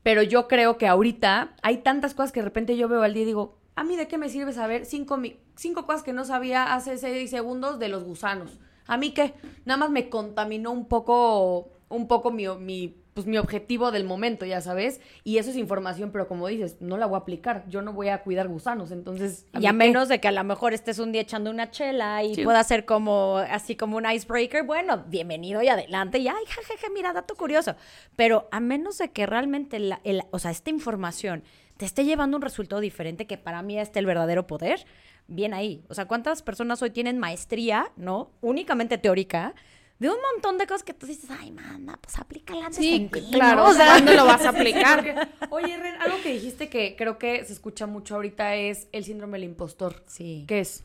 [0.04, 3.22] Pero yo creo que ahorita hay tantas cosas que de repente yo veo al día
[3.22, 6.24] y digo, ¿a mí de qué me sirve saber cinco, mi- cinco cosas que no
[6.24, 8.58] sabía hace seis segundos de los gusanos?
[8.86, 9.34] ¿A mí qué?
[9.64, 14.44] Nada más me contaminó un poco, un poco mi, mi, pues, mi objetivo del momento,
[14.44, 15.00] ya sabes.
[15.22, 17.64] Y eso es información, pero como dices, no la voy a aplicar.
[17.70, 19.46] Yo no voy a cuidar gusanos, entonces...
[19.54, 19.86] Y a mí qué?
[19.86, 22.44] menos de que a lo mejor estés un día echando una chela y Sí.
[22.44, 26.18] pueda ser como así como un icebreaker, bueno, bienvenido y adelante.
[26.18, 27.76] Y ay, jajaja, mira, dato curioso.
[28.16, 31.42] Pero a menos de que realmente la, el- o sea, esta información
[31.76, 34.84] te esté llevando un resultado diferente, que para mí este el verdadero poder,
[35.26, 35.82] bien ahí.
[35.88, 38.30] O sea, ¿cuántas personas hoy tienen maestría, no?
[38.40, 39.54] Únicamente teórica.
[39.98, 43.10] De un montón de cosas que tú dices, ay, manda, pues aplícala antes Sí, en
[43.10, 43.64] ti, ¿no?" claro.
[43.68, 45.30] O sea, ¿Cuándo lo vas a aplicar?
[45.50, 49.38] Oye, Ren, algo que dijiste que creo que se escucha mucho ahorita es el síndrome
[49.38, 50.02] del impostor.
[50.08, 50.44] Sí.
[50.48, 50.82] ¿Qué es?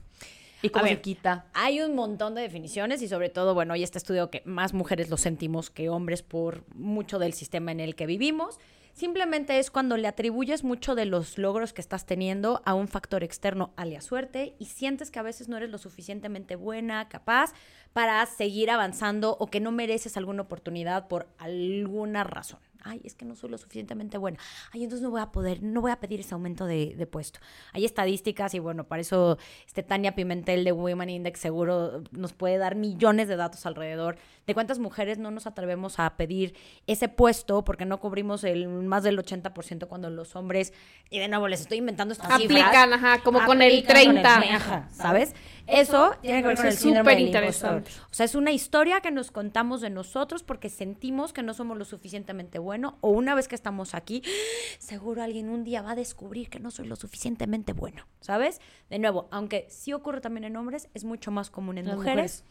[0.61, 1.47] ¿Y cómo A se ver, quita?
[1.53, 5.09] Hay un montón de definiciones y sobre todo, bueno, hoy este estudio que más mujeres
[5.09, 8.59] lo sentimos que hombres por mucho del sistema en el que vivimos.
[8.93, 13.23] Simplemente es cuando le atribuyes mucho de los logros que estás teniendo a un factor
[13.23, 17.53] externo, alias suerte, y sientes que a veces no eres lo suficientemente buena, capaz
[17.93, 22.59] para seguir avanzando o que no mereces alguna oportunidad por alguna razón.
[22.81, 24.39] Ay, es que no soy lo suficientemente buena.
[24.71, 27.39] Ay, entonces no voy a poder, no voy a pedir ese aumento de, de puesto.
[27.73, 29.37] Hay estadísticas y bueno, para eso
[29.67, 34.53] este Tania Pimentel de Women Index seguro nos puede dar millones de datos alrededor de
[34.53, 36.55] cuántas mujeres no nos atrevemos a pedir
[36.87, 40.73] ese puesto porque no cubrimos el más del 80% cuando los hombres,
[41.09, 44.23] y de nuevo les estoy inventando estas cifras, Aplican, ajá, como con el aplican con
[44.23, 44.55] 30.
[44.55, 45.35] ajá, ¿sabes?
[45.67, 47.83] Eso tiene que ver con el Eso es síndrome del impostor.
[48.09, 51.77] O sea, es una historia que nos contamos de nosotros porque sentimos que no somos
[51.77, 54.21] lo suficientemente bueno o una vez que estamos aquí,
[54.79, 58.61] seguro alguien un día va a descubrir que no soy lo suficientemente bueno, ¿sabes?
[58.91, 62.43] De nuevo, aunque sí ocurre también en hombres, es mucho más común en Las mujeres.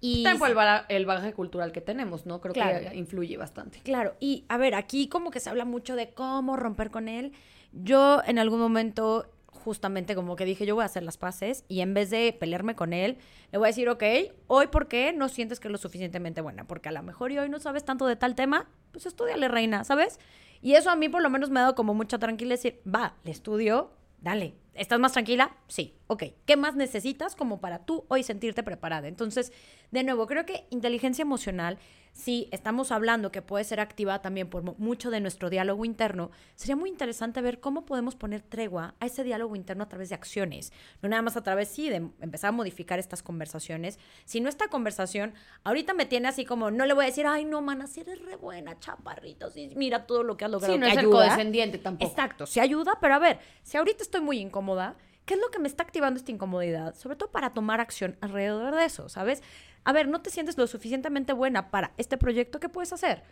[0.00, 0.56] Y por el,
[0.88, 2.40] el bagaje cultural que tenemos, ¿no?
[2.40, 2.90] Creo Claro.
[2.90, 3.80] que influye bastante.
[3.80, 7.32] Claro, y a ver, aquí como que se habla mucho de cómo romper con él.
[7.72, 9.26] Yo en algún momento,
[9.56, 12.74] justamente como que dije, yo voy a hacer las paces y en vez de pelearme
[12.74, 13.18] con él,
[13.52, 14.02] le voy a decir, ok,
[14.46, 17.38] hoy por qué no sientes que es lo suficientemente buena, porque a lo mejor y
[17.38, 20.18] hoy no sabes tanto de tal tema, pues estudiale, reina, ¿sabes?
[20.62, 23.16] Y eso a mí por lo menos me ha dado como mucha tranquilidad decir, va,
[23.24, 23.90] le estudio,
[24.20, 24.54] dale.
[24.74, 25.56] ¿Estás más tranquila?
[25.68, 26.24] Sí, ok.
[26.44, 29.08] ¿Qué más necesitas como para tú hoy sentirte preparada?
[29.08, 29.52] Entonces,
[29.90, 31.78] de nuevo, creo que inteligencia emocional,
[32.16, 36.30] si estamos hablando que puede ser activada también por mu- mucho de nuestro diálogo interno,
[36.54, 40.14] sería muy interesante ver cómo podemos poner tregua a ese diálogo interno a través de
[40.14, 40.72] acciones.
[41.02, 45.34] No nada más a través, sí, de empezar a modificar estas conversaciones, sino esta conversación
[45.62, 48.18] ahorita me tiene así como, no le voy a decir, ay, no, mana, si eres
[48.24, 50.72] re buena, chaparrito, sí, mira todo lo que has logrado.
[50.72, 51.18] Sí, no que es ser ayuda".
[51.28, 52.10] condescendiente tampoco.
[52.10, 55.58] Exacto, sí ayuda, pero a ver, si ahorita estoy muy incómoda, ¿qué es lo que
[55.58, 56.94] me está activando esta incomodidad?
[56.96, 59.42] Sobre todo para tomar acción alrededor de eso, ¿sabes?
[59.84, 63.22] A ver, no te sientes lo suficientemente buena para este proyecto, ¿qué puedes hacer?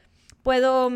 [0.42, 0.90] Puedo,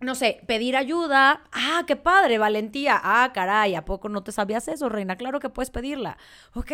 [0.00, 1.42] no sé, pedir ayuda.
[1.52, 3.00] Ah, qué padre, valentía.
[3.02, 5.16] Ah, caray, ¿a poco no te sabías eso, reina?
[5.16, 6.16] Claro que puedes pedirla.
[6.54, 6.70] Ok,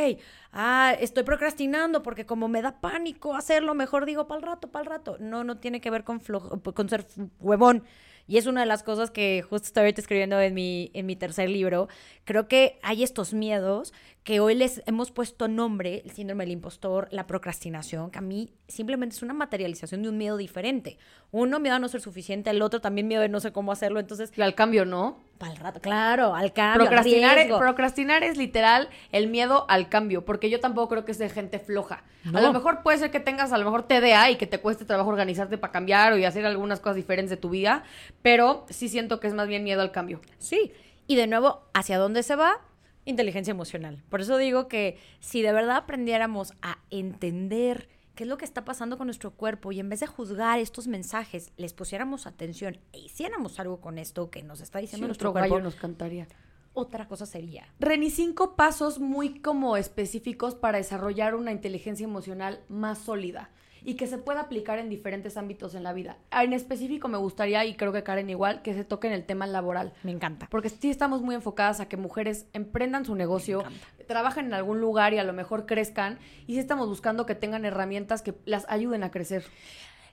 [0.53, 4.83] ah, estoy procrastinando porque como me da pánico hacerlo, mejor digo para el rato, para
[4.85, 5.16] el rato.
[5.20, 7.07] No, no tiene que ver con, flojo- con ser
[7.40, 7.85] huevón.
[8.27, 11.51] Y es una de las cosas que justo estoy escribiendo en mi, en mi tercer
[11.51, 11.89] libro,
[12.25, 13.93] creo que hay estos miedos
[14.25, 18.55] que hoy les hemos puesto nombre, el síndrome del impostor, la procrastinación, que a mí
[18.69, 20.97] simplemente es una materialización de un miedo diferente.
[21.31, 24.01] Uno, miedo a no ser suficiente, el otro también miedo de no sé cómo hacerlo,
[24.01, 24.33] entonces...
[24.35, 25.19] Y al cambio, ¿no?
[25.37, 26.87] Para el rato, claro, al cambio.
[26.87, 31.19] Procrastinar, al procrastinar es literal el miedo al cambio, porque yo tampoco creo que es
[31.19, 32.03] de gente floja.
[32.25, 32.39] No.
[32.39, 34.87] A lo mejor puede ser que tengas a lo mejor TDA y que te cueste
[34.87, 37.85] trabajo organizarte para cambiar o y hacer algunas cosas diferentes de tu vida,
[38.23, 40.23] pero sí siento que es más bien miedo al cambio.
[40.39, 40.73] Sí.
[41.07, 42.63] Y de nuevo, ¿hacia dónde se va?
[43.05, 44.03] Inteligencia emocional.
[44.09, 48.64] Por eso digo que si de verdad aprendiéramos a entender qué es lo que está
[48.64, 52.99] pasando con nuestro cuerpo y en vez de juzgar estos mensajes, les pusiéramos atención e
[53.01, 56.29] hiciéramos algo con esto que nos está diciendo nuestro nuestro cuerpo, gallo nos cantaría.
[56.73, 57.67] otra cosa sería.
[57.79, 63.51] Reni, cinco pasos muy como específicos para desarrollar una inteligencia emocional más sólida
[63.85, 66.16] y que se pueda aplicar en diferentes ámbitos en la vida.
[66.33, 69.47] En específico me gustaría, y creo que Karen igual, que se toque en el tema
[69.47, 69.92] laboral.
[70.03, 70.49] Me encanta.
[70.51, 73.62] Porque sí estamos muy enfocadas a que mujeres emprendan su negocio,
[74.07, 76.18] trabajen en algún lugar y a lo mejor crezcan.
[76.47, 79.44] Y sí estamos buscando que tengan herramientas que las ayuden a crecer.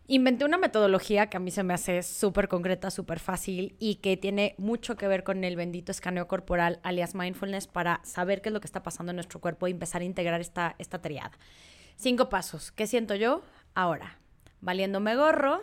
[0.07, 4.17] Inventé una metodología que a mí se me hace súper concreta, súper fácil y que
[4.17, 8.53] tiene mucho que ver con el bendito escaneo corporal, alias mindfulness, para saber qué es
[8.53, 11.31] lo que está pasando en nuestro cuerpo y empezar a integrar esta, esta triada.
[11.95, 12.71] Cinco pasos.
[12.71, 13.41] ¿Qué siento yo?
[13.73, 14.17] Ahora,
[14.62, 15.62] valiéndome gorro,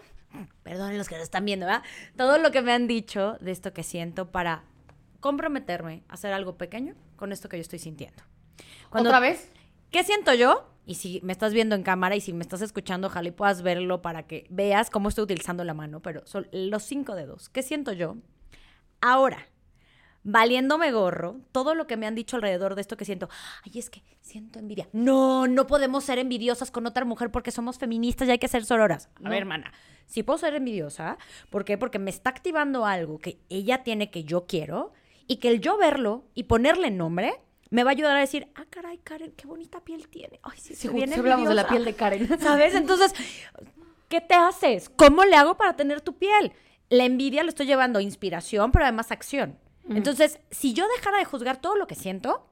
[0.62, 1.82] perdonen los que lo están viendo, ¿verdad?
[2.16, 4.64] Todo lo que me han dicho de esto que siento para
[5.20, 8.22] comprometerme a hacer algo pequeño con esto que yo estoy sintiendo.
[8.90, 9.50] Cuando- ¿Otra vez?
[9.90, 10.70] ¿Qué siento yo?
[10.86, 13.62] Y si me estás viendo en cámara y si me estás escuchando, ojalá y puedas
[13.62, 17.48] verlo para que veas cómo estoy utilizando la mano, pero son los cinco dedos.
[17.50, 18.16] ¿Qué siento yo?
[19.00, 19.46] Ahora,
[20.24, 23.28] valiéndome gorro, todo lo que me han dicho alrededor de esto que siento,
[23.64, 24.88] ay, es que siento envidia.
[24.92, 28.64] No, no podemos ser envidiosas con otra mujer porque somos feministas y hay que ser
[28.64, 29.08] sororas.
[29.16, 29.30] A No.
[29.30, 29.72] ver, hermana,
[30.06, 31.18] sí puedo ser envidiosa.
[31.50, 31.78] ¿Por qué?
[31.78, 34.92] Porque me está activando algo que ella tiene que yo quiero
[35.26, 37.34] y que el yo verlo y ponerle nombre
[37.70, 40.40] me va a ayudar a decir, ah, caray, Karen, qué bonita piel tiene.
[40.42, 41.68] Ay, sí, Sí, sí hablamos de la envidiosa".
[41.68, 42.28] piel de Karen.
[42.40, 42.74] ¿Sabes?
[42.74, 43.12] Entonces,
[44.08, 44.88] ¿qué te haces?
[44.88, 46.52] ¿Cómo le hago para tener tu piel?
[46.90, 49.58] La envidia le estoy llevando a inspiración, pero además acción.
[49.88, 52.46] Entonces, si yo dejara de juzgar todo lo que siento,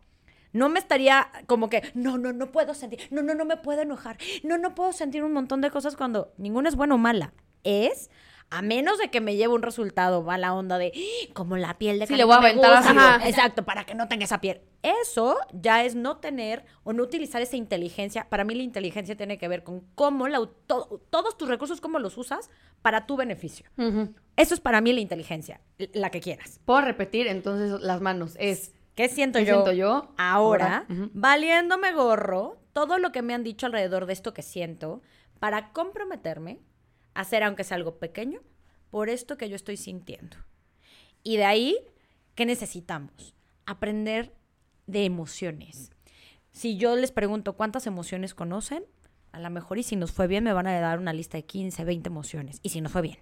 [0.52, 3.82] no me estaría como que, no, no, no puedo sentir, no, no, no me puedo
[3.82, 7.34] enojar, no, no puedo sentir un montón de cosas cuando ninguna es buena o mala.
[7.62, 8.10] Es,
[8.50, 11.98] a menos de que me lleve un resultado mala onda de, "Ah, como la piel
[11.98, 13.28] de Sí, le voy a aventar gusta".
[13.28, 14.60] Exacto, para que no tenga esa piel.
[14.82, 18.28] Eso ya es no tener o no utilizar esa inteligencia.
[18.28, 21.98] Para mí la inteligencia tiene que ver con cómo la, to- todos tus recursos, cómo
[21.98, 22.50] los usas
[22.82, 23.66] para tu beneficio.
[24.36, 25.60] Eso es para mí la inteligencia,
[25.92, 26.60] la que quieras.
[26.64, 28.36] Puedo repetir entonces las manos.
[28.38, 29.54] Es ¿Qué siento ¿Qué yo?
[29.56, 30.08] siento yo?
[30.16, 35.02] Ahora, valiéndome gorro, todo lo que me han dicho alrededor de esto que siento,
[35.38, 36.60] para comprometerme
[37.16, 38.40] hacer, aunque sea algo pequeño,
[38.90, 40.36] por esto que yo estoy sintiendo.
[41.22, 41.76] Y de ahí,
[42.34, 43.34] ¿qué necesitamos?
[43.64, 44.32] Aprender
[44.86, 45.90] de emociones.
[46.52, 48.84] Si yo les pregunto cuántas emociones conocen,
[49.32, 51.44] a lo mejor y si nos fue bien me van a dar una lista de
[51.44, 52.60] 15, 20 emociones.
[52.62, 53.18] Y si nos fue bien.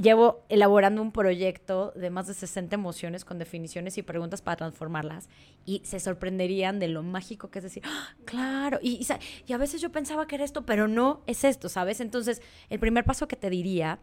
[0.00, 5.28] Llevo elaborando un proyecto de más de 60 emociones con definiciones y preguntas para transformarlas
[5.64, 9.04] y se sorprenderían de lo mágico que es decir, "Ah, claro, y,
[9.46, 12.00] y a veces yo pensaba que era esto, pero no es esto, ¿sabes?
[12.00, 13.98] Entonces, el primer paso que te diría,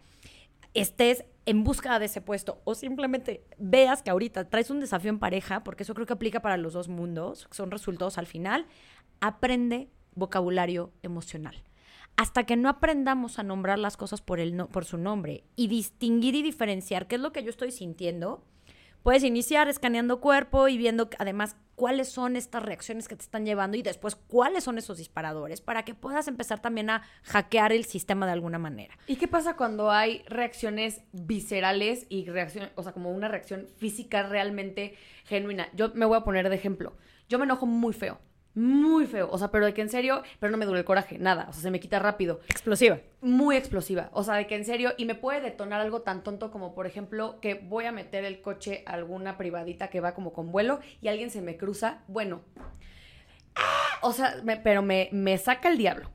[0.73, 5.19] estés en búsqueda de ese puesto o simplemente veas que ahorita traes un desafío en
[5.19, 8.65] pareja, porque eso creo que aplica para los dos mundos, son resultados al final,
[9.21, 11.55] aprende vocabulario emocional.
[12.17, 15.67] Hasta que no aprendamos a nombrar las cosas por, el no- por su nombre y
[15.67, 18.43] distinguir y diferenciar qué es lo que yo estoy sintiendo,
[19.03, 23.75] puedes iniciar escaneando cuerpo y viendo además cuáles son estas reacciones que te están llevando
[23.75, 28.25] y después cuáles son esos disparadores para que puedas empezar también a hackear el sistema
[28.25, 28.97] de alguna manera.
[29.07, 34.23] ¿Y qué pasa cuando hay reacciones viscerales y reacción, o sea, como una reacción física
[34.23, 35.67] realmente genuina?
[35.73, 36.95] Yo me voy a poner de ejemplo.
[37.27, 38.19] Yo me enojo muy feo,
[38.55, 41.17] muy feo, o sea, pero de que en serio, pero no me dura el coraje,
[41.19, 42.39] nada, o sea, se me quita rápido.
[42.49, 42.99] Explosiva.
[43.21, 46.51] Muy explosiva, o sea, de que en serio, y me puede detonar algo tan tonto
[46.51, 50.33] como, por ejemplo, que voy a meter el coche a alguna privadita que va como
[50.33, 52.41] con vuelo y alguien se me cruza, bueno,
[53.55, 53.99] ¡ah!
[54.01, 56.09] o sea, me- pero me, me saca el diablo.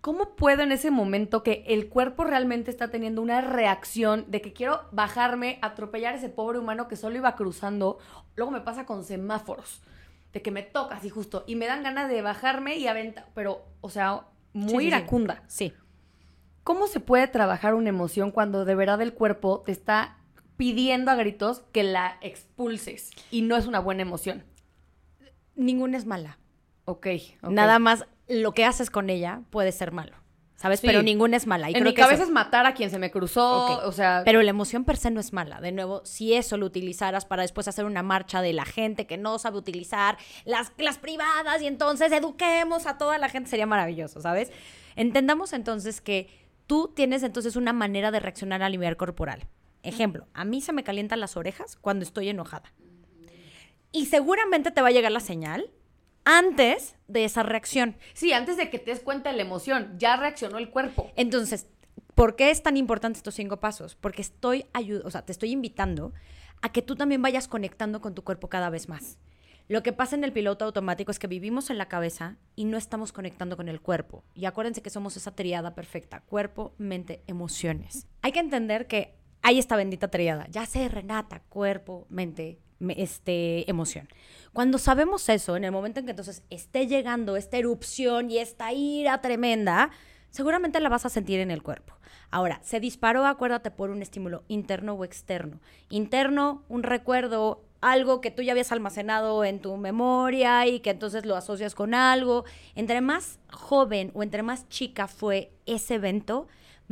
[0.00, 4.52] ¿Cómo puedo en ese momento que el cuerpo realmente está teniendo una reacción de que
[4.52, 7.98] quiero bajarme, atropellar a ese pobre humano que solo iba cruzando?
[8.34, 9.80] Luego me pasa con semáforos,
[10.32, 13.64] de que me toca así justo y me dan ganas de bajarme y aventar, pero,
[13.80, 14.86] o sea, muy Sí, sí, sí.
[14.86, 15.42] iracunda.
[15.46, 15.72] Sí.
[16.64, 20.16] ¿Cómo se puede trabajar una emoción cuando de verdad el cuerpo te está
[20.56, 24.44] pidiendo a gritos que la expulses y no es una buena emoción?
[25.54, 26.38] Ninguna es mala.
[26.84, 27.06] Ok.
[27.42, 27.50] ok.
[27.50, 30.16] Nada más lo que haces con ella puede ser malo.
[30.62, 30.80] ¿Sabes?
[30.80, 30.86] Sí.
[30.86, 31.68] Pero ninguna es mala.
[31.68, 33.92] Y en creo mi que eso- cabeza es matar a quien se me cruzó, o
[33.92, 34.22] sea...
[34.24, 35.60] Pero la emoción per se no es mala.
[35.60, 39.18] De nuevo, si eso lo utilizaras para después hacer una marcha de la gente que
[39.18, 44.20] no sabe utilizar las, las privadas y entonces eduquemos a toda la gente, sería maravilloso,
[44.20, 44.52] ¿sabes?
[44.94, 46.28] Entendamos entonces que
[46.68, 49.46] tú tienes entonces una manera de reaccionar al nivel corporal.
[49.82, 52.72] Ejemplo, a mí se me calientan las orejas cuando estoy enojada.
[53.90, 55.70] Y seguramente te va a llegar la señal
[56.24, 57.96] antes de esa reacción.
[58.14, 61.10] Sí, antes de que te des cuenta de la emoción, ya reaccionó el cuerpo.
[61.16, 61.66] Entonces,
[62.14, 63.94] ¿por qué es tan importante estos cinco pasos?
[63.96, 64.66] Porque estoy
[65.04, 66.12] o sea, te estoy invitando
[66.62, 69.18] a que tú también vayas conectando con tu cuerpo cada vez más.
[69.68, 72.76] Lo que pasa en el piloto automático es que vivimos en la cabeza y no
[72.76, 74.24] estamos conectando con el cuerpo.
[74.34, 78.06] Y acuérdense que somos esa triada perfecta, cuerpo, mente, emociones.
[78.22, 83.68] Hay que entender que hay esta bendita triada, ya sé, Renata, cuerpo, mente, me- este,
[83.70, 84.08] emoción.
[84.52, 88.72] Cuando sabemos eso, en el momento en que entonces esté llegando esta erupción y esta
[88.72, 89.90] ira tremenda,
[90.30, 91.94] seguramente la vas a sentir en el cuerpo.
[92.30, 95.60] Ahora, se disparó, acuérdate, por un estímulo interno o externo.
[95.90, 101.26] Interno, un recuerdo, algo que tú ya habías almacenado en tu memoria y que entonces
[101.26, 102.44] lo asocias con algo.
[102.74, 106.46] Entre más joven o entre más chica fue ese evento,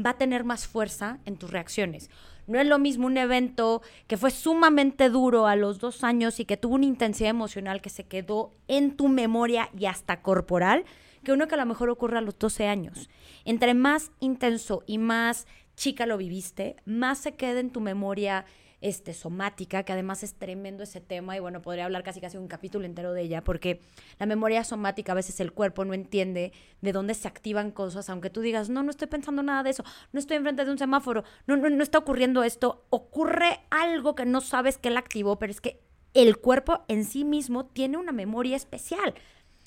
[0.04, 2.10] va a tener más fuerza en tus reacciones.
[2.50, 6.44] No es lo mismo un evento que fue sumamente duro a los dos años y
[6.44, 10.84] que tuvo una intensidad emocional que se quedó en tu memoria y hasta corporal,
[11.22, 13.08] que uno que a lo mejor ocurre a los 12 años.
[13.44, 18.44] Entre más intenso y más chica lo viviste, más se queda en tu memoria
[18.80, 22.48] este, somática, que además es tremendo ese tema, y bueno, podría hablar casi casi un
[22.48, 23.80] capítulo entero de ella, porque
[24.18, 28.30] la memoria somática, a veces el cuerpo no entiende de dónde se activan cosas, aunque
[28.30, 31.24] tú digas, no, no estoy pensando nada de eso, no estoy enfrente de un semáforo,
[31.46, 35.50] no, no, no está ocurriendo esto, ocurre algo que no sabes que la activó, pero
[35.50, 35.80] es que
[36.14, 39.14] el cuerpo en sí mismo tiene una memoria especial.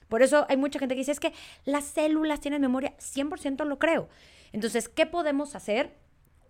[0.09, 1.33] Por eso hay mucha gente que dice, es que
[1.65, 4.09] las células tienen memoria, 100% lo creo.
[4.51, 5.97] Entonces, ¿qué podemos hacer?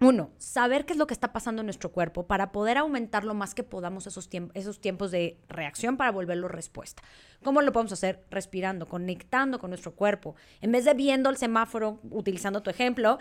[0.04, 3.34] Uno, saber qué es lo que está pasando en nuestro cuerpo para poder aumentar lo
[3.34, 7.02] más que podamos esos, esos tiempos de reacción para volverlo respuesta.
[7.42, 8.22] ¿Cómo lo podemos hacer?
[8.30, 10.36] Respirando, conectando con nuestro cuerpo.
[10.60, 13.18] En vez de viendo el semáforo, utilizando tu ejemplo,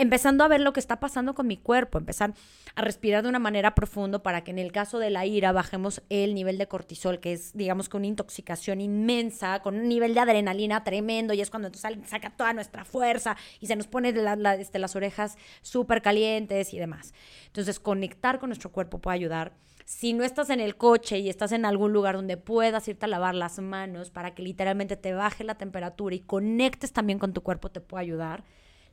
[0.00, 2.32] empezando a ver lo que está pasando con mi cuerpo, empezar
[2.74, 6.02] a respirar de una manera profunda para que en el caso de la ira bajemos
[6.08, 10.20] el nivel de cortisol, que es, digamos, con una intoxicación inmensa, con un nivel de
[10.20, 14.54] adrenalina tremendo, y es cuando entonces saca toda nuestra fuerza y se nos pone la-
[14.54, 17.12] este, las orejas súper calientes y demás.
[17.46, 19.52] Entonces, conectar con nuestro cuerpo puede ayudar.
[19.84, 23.08] Si no estás en el coche y estás en algún lugar donde puedas irte a
[23.08, 27.42] lavar las manos para que literalmente te baje la temperatura y conectes también con tu
[27.42, 28.44] cuerpo, te puede ayudar.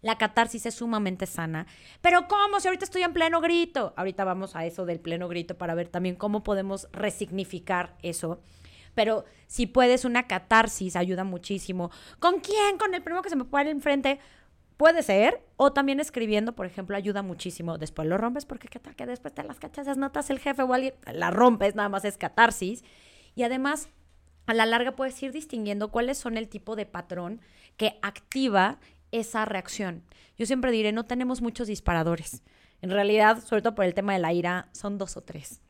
[0.01, 1.67] La catarsis es sumamente sana.
[2.01, 2.59] Pero ¿cómo?
[2.59, 3.93] Si ahorita estoy en pleno grito.
[3.95, 8.39] Ahorita vamos a eso del pleno grito para ver también cómo podemos resignificar eso.
[8.93, 11.91] Pero si puedes, una catarsis ayuda muchísimo.
[12.19, 12.77] ¿Con quién?
[12.77, 14.19] Con el primo que se me pone enfrente.
[14.75, 15.43] Puede ser.
[15.55, 17.77] O también escribiendo, por ejemplo, ayuda muchísimo.
[17.77, 20.73] Después lo rompes porque qué tal que después te las cachas, notas el jefe o
[20.73, 20.93] alguien.
[21.11, 22.83] La rompes, nada más es catarsis.
[23.35, 23.89] Y además,
[24.47, 27.41] a la larga puedes ir distinguiendo cuáles son el tipo de patrón
[27.75, 28.79] que activa
[29.11, 30.03] esa reacción.
[30.37, 32.43] Yo siempre diré, no tenemos muchos disparadores.
[32.81, 35.61] En realidad, sobre todo por el tema de la ira, son dos o tres.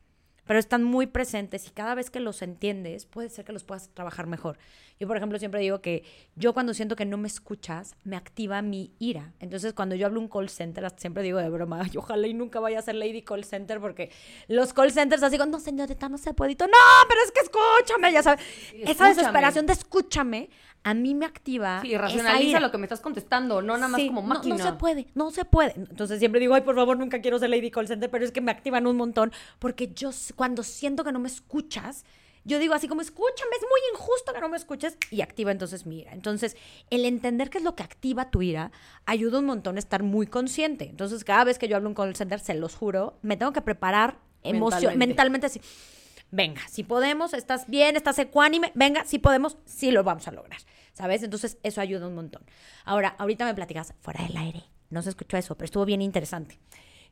[0.44, 3.90] Pero están muy presentes y cada vez que los entiendes, puede ser que los puedas
[3.90, 4.58] trabajar mejor.
[4.98, 6.04] Yo, por ejemplo, siempre digo que
[6.36, 9.34] yo cuando siento que no me escuchas, me activa mi ira.
[9.40, 12.60] Entonces, cuando yo hablo un call center, siempre digo de broma, "Ay, ojalá y nunca
[12.60, 14.10] vaya a ser Lady Call Center porque
[14.48, 16.52] los call centers así, digo, no, señorita, no se puede.
[16.52, 16.72] Y tú, no,
[17.08, 18.40] pero es que escúchame, ya sabes.
[18.72, 19.14] Esa escúchame.
[19.14, 20.50] desesperación de escúchame,
[20.84, 21.80] a mí me activa.
[21.82, 24.56] Sí, racionaliza lo que me estás contestando, no nada más Sí, como máquina.
[24.56, 25.74] No, se puede, no se puede.
[25.76, 28.40] Entonces siempre digo, ay, por favor, nunca quiero ser Lady Call Center, pero es que
[28.40, 32.04] me activan un montón, porque yo cuando siento que no me escuchas,
[32.44, 35.84] yo digo así como, escúchame, es muy injusto que no me escuches, y activa entonces
[35.84, 36.12] mi ira.
[36.12, 36.56] Entonces,
[36.88, 38.72] el entender qué es lo que activa tu ira
[39.04, 40.88] ayuda un montón a estar muy consciente.
[40.88, 43.60] Entonces, cada vez que yo hablo un call center, se los juro, me tengo que
[43.60, 44.96] preparar Mentalmente.
[44.96, 45.60] mentalmente así.
[46.30, 50.60] Venga, si podemos, estás bien, estás ecuánime, venga, si podemos, sí lo vamos a lograr,
[50.92, 51.22] ¿sabes?
[51.22, 52.42] Entonces eso ayuda un montón.
[52.84, 56.58] Ahora, ahorita me platicas, fuera del aire, no se escuchó eso, pero estuvo bien interesante,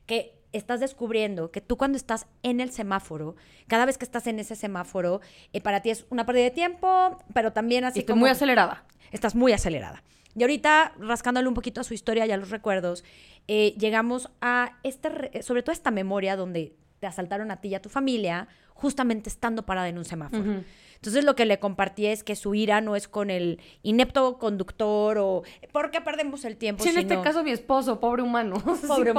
[0.05, 3.35] que estás descubriendo que tú cuando estás en el semáforo,
[3.67, 5.19] cada vez que estás en ese semáforo,
[5.51, 8.29] eh, para ti es una pérdida de tiempo, pero también así Y estoy como muy
[8.29, 8.85] acelerada.
[9.11, 10.03] estás muy acelerada.
[10.35, 13.03] Y ahorita, rascándole un poquito a su historia y a los recuerdos,
[13.47, 17.75] eh, llegamos a este, re- sobre todo esta memoria donde te asaltaron a ti y
[17.75, 20.63] a tu familia, justamente estando parada en un semáforo.
[20.95, 25.17] Entonces lo que le compartí es que su ira no es con el inepto conductor
[25.19, 26.83] o ¿por qué perdemos el tiempo?
[26.83, 28.55] Sí, en este caso mi esposo, pobre humano.
[28.81, 29.11] Sí, Pobre.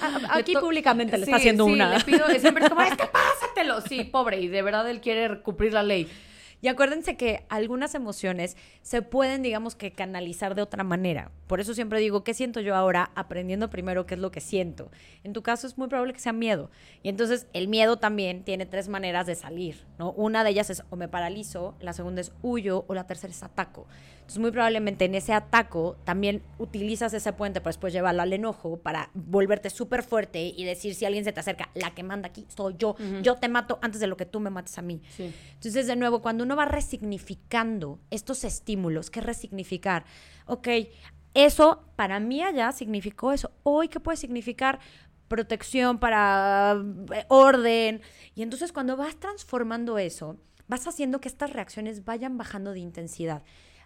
[0.00, 1.98] A- a- aquí Le públicamente le está haciendo sí, una.
[1.98, 3.80] le pido, siempre es como, es que pásatelo.
[3.82, 6.08] Sí, pobre, y de verdad él quiere cumplir la ley.
[6.64, 11.32] Y acuérdense que algunas emociones se pueden, digamos que, canalizar de otra manera.
[11.48, 13.10] Por eso siempre digo, ¿qué siento yo ahora?
[13.16, 14.88] Aprendiendo primero qué es lo que siento.
[15.24, 16.70] En tu caso es muy probable que sea miedo.
[17.02, 20.12] Y entonces el miedo también tiene tres maneras de salir, ¿no?
[20.12, 23.42] Una de ellas es o me paralizo, la segunda es huyo o la tercera es
[23.42, 23.88] ataco.
[24.22, 28.78] Entonces muy probablemente en ese ataco también utilizas ese puente para después llevarlo al enojo,
[28.78, 32.46] para volverte súper fuerte y decir si alguien se te acerca, la que manda aquí
[32.48, 35.02] soy yo, yo te mato antes de lo que tú me mates a mí.
[35.18, 40.04] Entonces de nuevo, cuando uno va resignificando estos estímulos, ¿qué resignificar?
[40.46, 40.68] Ok,
[41.34, 43.50] eso para mí allá significó eso.
[43.64, 44.78] Hoy, ¿qué puede significar?
[45.28, 46.76] protección, para
[47.14, 48.02] eh, orden.
[48.34, 50.36] Y entonces cuando vas transformando eso,
[50.68, 53.42] vas haciendo que estas reacciones vayan bajando de intensidad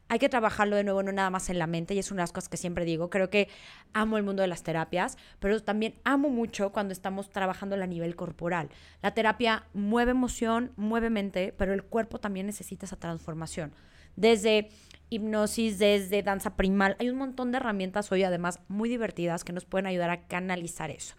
[0.09, 2.25] hay que trabajarlo de nuevo, no nada más en la mente, y es una de
[2.25, 3.11] las cosas que siempre digo.
[3.11, 3.49] Creo que
[3.93, 8.15] amo el mundo de las terapias, pero también amo mucho cuando estamos trabajando a nivel
[8.15, 8.69] corporal.
[9.03, 13.73] La terapia mueve emoción, mueve mente, pero el cuerpo también necesita esa transformación.
[14.15, 14.69] Desde
[15.11, 19.65] hipnosis, desde danza primal, hay un montón de herramientas hoy además muy divertidas que nos
[19.65, 21.15] pueden ayudar a canalizar eso.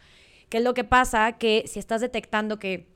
[0.50, 1.34] ¿Qué es lo que pasa?
[1.34, 2.88] Que si estás detectando que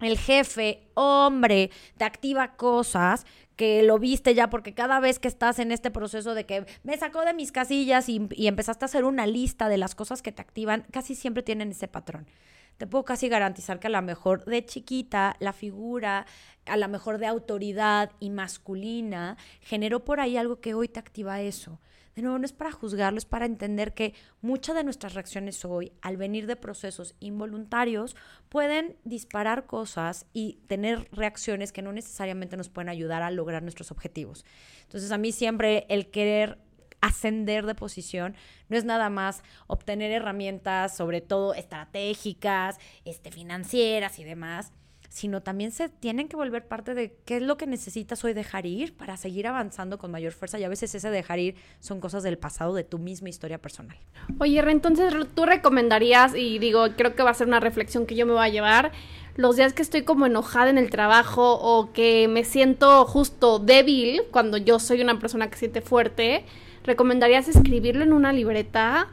[0.00, 3.26] el jefe, hombre, te activa cosas
[3.58, 6.96] que lo viste ya, porque cada vez que estás en este proceso de que me
[6.96, 10.40] sacó de mis casillas y, empezaste a hacer una lista de las cosas que te
[10.40, 12.28] activan, casi siempre tienen ese patrón.
[12.76, 16.24] Te puedo casi garantizar que a lo mejor de chiquita la figura,
[16.66, 21.40] a lo mejor de autoridad y masculina, generó por ahí algo que hoy te activa
[21.40, 21.80] eso.
[22.18, 26.16] De no es para juzgarlo, es para entender que muchas de nuestras reacciones hoy, al
[26.16, 28.16] venir de procesos involuntarios,
[28.48, 33.92] pueden disparar cosas y tener reacciones que no necesariamente nos pueden ayudar a lograr nuestros
[33.92, 34.44] objetivos.
[34.82, 36.58] Entonces, a mí siempre el querer
[37.00, 38.34] ascender de posición
[38.68, 44.72] no es nada más obtener herramientas, sobre todo estratégicas, este, financieras y demás,
[45.08, 48.66] sino también se tienen que volver parte de qué es lo que necesitas hoy dejar
[48.66, 52.22] ir para seguir avanzando con mayor fuerza y a veces ese dejar ir son cosas
[52.22, 53.96] del pasado de tu misma historia personal.
[54.38, 58.26] Oye, entonces tú recomendarías, y digo, creo que va a ser una reflexión que yo
[58.26, 58.92] me voy a llevar,
[59.36, 64.22] los días que estoy como enojada en el trabajo o que me siento justo débil
[64.32, 66.44] cuando yo soy una persona que siente fuerte,
[66.82, 69.08] ¿recomendarías escribirlo en una libreta?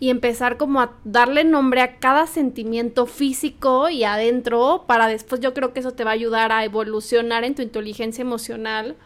[0.00, 5.54] Y empezar como a darle nombre a cada sentimiento físico y adentro para después yo
[5.54, 8.96] creo que eso te va a ayudar a evolucionar en tu inteligencia emocional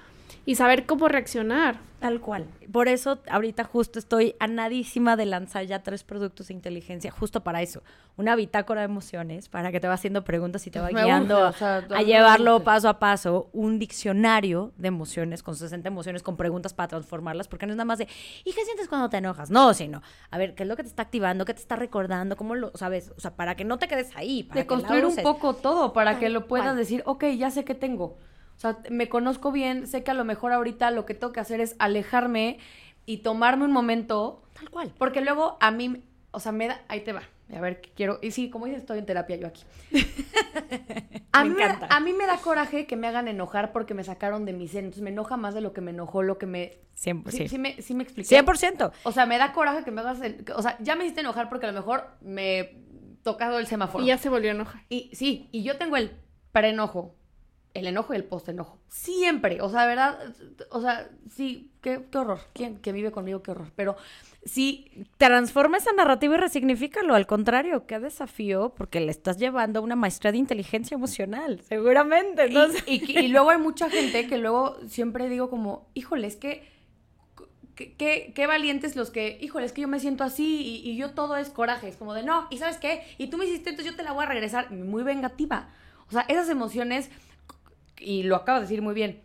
[0.45, 1.92] y saber cómo reaccionar.
[2.03, 2.47] Tal cual.
[2.73, 7.63] Por eso ahorita justo estoy anadísima de lanzar ya tres productos de inteligencia, justo para
[7.63, 7.85] eso.
[8.17, 12.03] Una bitácora de emociones, para que te va haciendo preguntas y te va guiando a
[12.03, 13.49] llevarlo paso a paso.
[13.53, 17.85] Un diccionario de emociones, con 60 emociones, con preguntas para transformarlas, porque no es nada
[17.85, 18.09] más de,
[18.45, 19.51] ¿y qué sientes cuando te enojas?
[19.51, 21.45] No, sino, a ver, ¿qué es lo que te está activando?
[21.45, 22.37] ¿Qué te está recordando?
[22.37, 23.13] ¿Cómo lo sabes?
[23.17, 24.49] O sea, para que no te quedes ahí.
[24.53, 28.19] de construir un poco todo, para que lo puedas decir, ok, ya sé qué tengo.
[28.57, 31.41] O sea, me conozco bien, sé que a lo mejor ahorita lo que tengo que
[31.41, 32.59] hacer es alejarme
[33.07, 34.43] y tomarme un momento.
[34.55, 34.93] Tal cual.
[34.99, 37.23] Porque luego a mí, o sea, me da, ahí te va.
[37.55, 38.19] A ver, quiero.
[38.23, 39.63] Y sí, como dices, estoy en terapia yo aquí.
[41.33, 41.87] a, me mí, encanta.
[41.91, 44.87] a mí me da coraje que me hagan enojar porque me sacaron de mi centro.
[44.87, 46.79] Entonces me enoja más de lo que me enojó, lo que me.
[46.97, 47.31] 100%.
[47.31, 48.43] Sí, sí, me, sí me expliqué.
[48.43, 48.93] 100%.
[49.03, 50.21] O sea, me da coraje que me hagas.
[50.55, 52.71] O sea, ya me hiciste enojar porque a lo mejor me
[53.23, 54.03] tocado el semáforo.
[54.03, 54.83] Y ya se volvió a enojar.
[54.89, 56.13] Y sí, y yo tengo el
[56.53, 57.15] pre-enojo
[57.75, 58.79] el enojo y el post-enojo.
[58.89, 59.61] Siempre.
[59.63, 60.19] O sea, ¿verdad?
[60.71, 62.41] O sea, sí, qué, horror.
[62.53, 63.43] ¿Quién que vive conmigo?
[63.43, 63.73] Qué horror.
[63.77, 63.97] Pero
[64.45, 65.07] sí.
[65.17, 67.15] Transforma esa narrativa y resignifícalo.
[67.15, 72.51] Al contrario, qué desafío, porque le estás llevando a una maestría de inteligencia emocional, seguramente.
[72.87, 76.71] Y, luego hay mucha gente que luego siempre digo como, híjole, es que.
[77.75, 81.15] Qué, qué, valientes los que, híjole, es que yo me siento así y, y yo
[81.15, 81.89] todo es coraje.
[81.89, 83.03] Es como de, no, ¿y sabes qué?
[83.19, 84.71] Y tú me hiciste, entonces yo te la voy a regresar.
[84.71, 85.71] Muy vengativa.
[86.07, 87.11] O sea, esas emociones
[88.03, 89.23] y lo acabas de decir muy bien,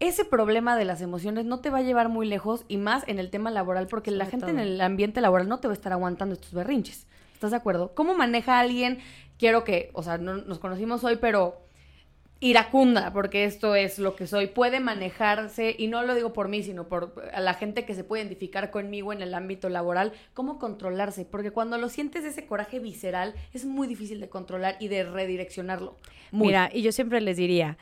[0.00, 3.18] ese problema de las emociones no te va a llevar muy lejos y más en
[3.18, 5.92] el tema laboral, porque la gente en el ambiente laboral no te va a estar
[5.92, 7.06] aguantando estos berrinches.
[7.34, 7.94] ¿Estás de acuerdo?
[7.94, 8.98] ¿Cómo maneja alguien?
[9.38, 11.67] Quiero que, o sea, no, nos conocimos hoy, pero
[12.40, 16.62] iracunda, porque esto es lo que soy, puede manejarse, y no lo digo por mí,
[16.62, 21.24] sino por la gente que se puede identificar conmigo en el ámbito laboral, cómo controlarse,
[21.24, 25.96] porque cuando lo sientes ese coraje visceral, es muy difícil de controlar y de redireccionarlo.
[26.30, 27.76] Mira, y yo siempre les diría,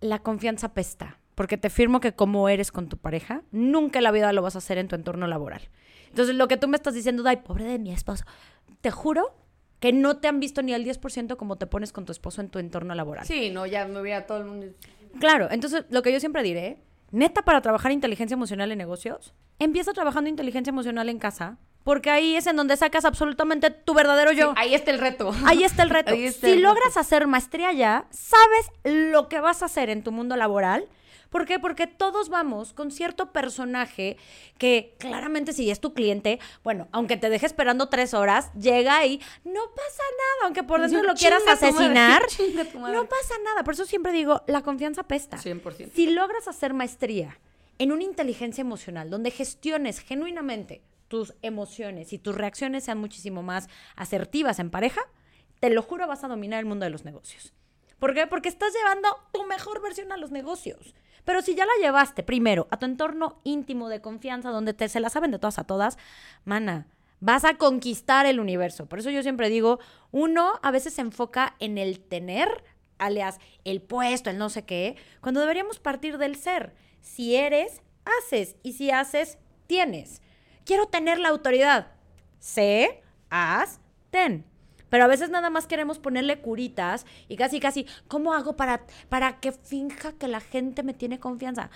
[0.00, 4.10] la confianza pesta, porque te firmo que como eres con tu pareja, nunca en la
[4.10, 5.62] vida lo vas a hacer en tu entorno laboral.
[6.08, 8.24] Entonces, lo que tú me estás diciendo, ay, pobre de mi esposo,
[8.80, 9.32] te juro
[9.80, 12.50] que no te han visto ni al 10% como te pones con tu esposo en
[12.50, 13.26] tu entorno laboral.
[13.26, 14.66] Sí, no, ya me a todo el mundo.
[15.18, 16.78] Claro, entonces lo que yo siempre diré,
[17.10, 22.36] neta para trabajar inteligencia emocional en negocios, empieza trabajando inteligencia emocional en casa, porque ahí
[22.36, 24.52] es en donde sacas absolutamente tu verdadero yo.
[24.56, 25.32] ahí está el reto.
[25.44, 26.14] Ahí está el reto.
[26.40, 30.86] si logras hacer maestría ya, sabes lo que vas a hacer en tu mundo laboral
[31.30, 31.58] ¿Por qué?
[31.58, 34.16] Porque todos vamos con cierto personaje
[34.58, 39.20] que claramente si es tu cliente, bueno, aunque te deje esperando tres horas, llega y
[39.44, 42.22] no pasa nada, aunque por dentro lo quieras asesinar,
[42.74, 43.62] no pasa nada.
[43.64, 45.36] Por eso siempre digo, la confianza pesta.
[45.38, 45.92] 100%.
[45.94, 47.38] Si logras hacer maestría
[47.78, 53.68] en una inteligencia emocional donde gestiones genuinamente tus emociones y tus reacciones sean muchísimo más
[53.96, 55.00] asertivas en pareja,
[55.60, 57.52] te lo juro vas a dominar el mundo de los negocios.
[58.00, 58.26] ¿Por qué?
[58.26, 60.94] Porque estás llevando tu mejor versión a los negocios.
[61.30, 64.98] Pero si ya la llevaste primero a tu entorno íntimo de confianza, donde te, se
[64.98, 65.96] la saben de todas a todas,
[66.44, 66.88] mana,
[67.20, 68.86] vas a conquistar el universo.
[68.86, 69.78] Por eso yo siempre digo,
[70.10, 72.64] uno a veces se enfoca en el tener,
[72.98, 76.74] alias el puesto, el no sé qué, cuando deberíamos partir del ser.
[77.00, 78.56] Si eres, haces.
[78.64, 80.22] Y si haces, tienes.
[80.64, 81.92] Quiero tener la autoridad.
[82.40, 83.78] Sé, haz,
[84.10, 84.49] ten.
[84.90, 89.40] Pero a veces nada más queremos ponerle curitas y casi, casi, ¿cómo hago para, para
[89.40, 91.70] que finja que la gente me tiene confianza?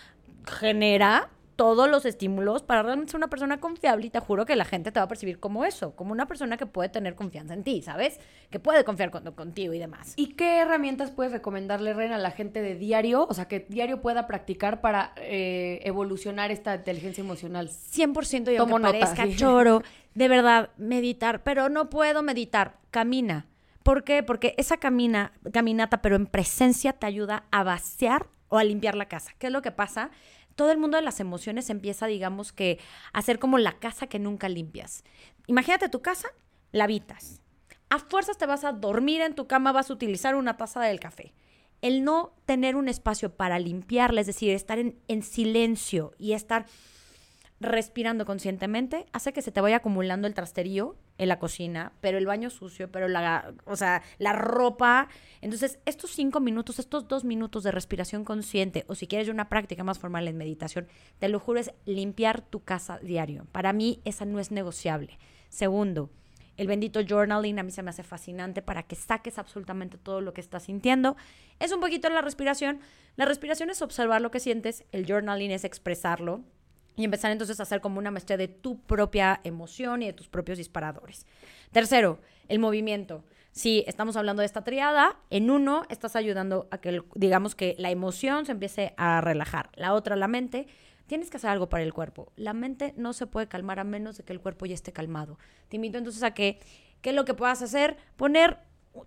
[0.47, 4.65] Genera todos los estímulos para realmente ser una persona confiable y te juro que la
[4.65, 7.63] gente te va a percibir como eso, como una persona que puede tener confianza en
[7.63, 8.19] ti, ¿sabes?
[8.51, 10.15] Que puede confiar con- contigo y demás.
[10.17, 13.27] ¿Y qué herramientas puedes recomendarle, Ren, a la gente de diario?
[13.29, 17.69] O sea, que diario pueda practicar para eh, evolucionar esta inteligencia emocional.
[17.69, 19.37] 100% y Tomo aunque nota, parezca sí.
[19.37, 19.83] choro,
[20.15, 23.47] de verdad, meditar, pero no puedo meditar, camina.
[23.83, 24.23] ¿Por qué?
[24.23, 29.07] Porque esa camina, caminata, pero en presencia, te ayuda a vaciar o a limpiar la
[29.09, 29.33] casa.
[29.39, 30.11] ¿Qué es lo que pasa?
[30.55, 32.79] Todo el mundo de las emociones empieza, digamos que,
[33.13, 35.05] a ser como la casa que nunca limpias.
[35.47, 36.29] Imagínate tu casa,
[36.73, 37.41] la habitas.
[37.91, 41.01] A fuerzas te vas a dormir en tu cama, vas a utilizar una taza del
[41.01, 41.35] café.
[41.83, 46.67] El no tener un espacio para limpiarla, es decir, estar en, en silencio y estar
[47.65, 52.27] respirando conscientemente hace que se te vaya acumulando el trasterío en la cocina, pero el
[52.27, 55.09] baño sucio, pero la, o sea, la ropa.
[55.41, 59.85] Entonces, estos cinco minutos, estos dos minutos de respiración consciente, o si quieres una práctica
[59.85, 60.89] más formal en meditación,
[61.19, 63.47] te lo juro, es limpiar tu casa diario.
[63.53, 65.19] Para mí, esa no es negociable.
[65.49, 66.11] Segundo,
[66.57, 70.33] el bendito journaling a mí se me hace fascinante para que saques absolutamente todo lo
[70.33, 71.17] que estás sintiendo.
[71.59, 72.81] Es un poquito la respiración.
[73.17, 76.43] La respiración es observar lo que sientes, el journaling es expresarlo
[76.97, 80.29] y empezar entonces a hacer como una maestría de tu propia emoción y de tus
[80.29, 81.27] propios disparadores.
[81.73, 83.25] Tercero, el movimiento.
[83.53, 87.91] Si estamos hablando de esta triada, en uno estás ayudando a que, digamos que la
[87.91, 89.71] emoción se empiece a relajar.
[89.77, 90.67] La otra, la mente,
[91.07, 92.33] tienes que hacer algo para el cuerpo.
[92.37, 95.39] La mente no se puede calmar a menos de que el cuerpo ya esté calmado.
[95.69, 96.59] Te invito entonces a que,
[97.01, 97.97] ¿qué es lo que puedas hacer?
[98.17, 98.59] Poner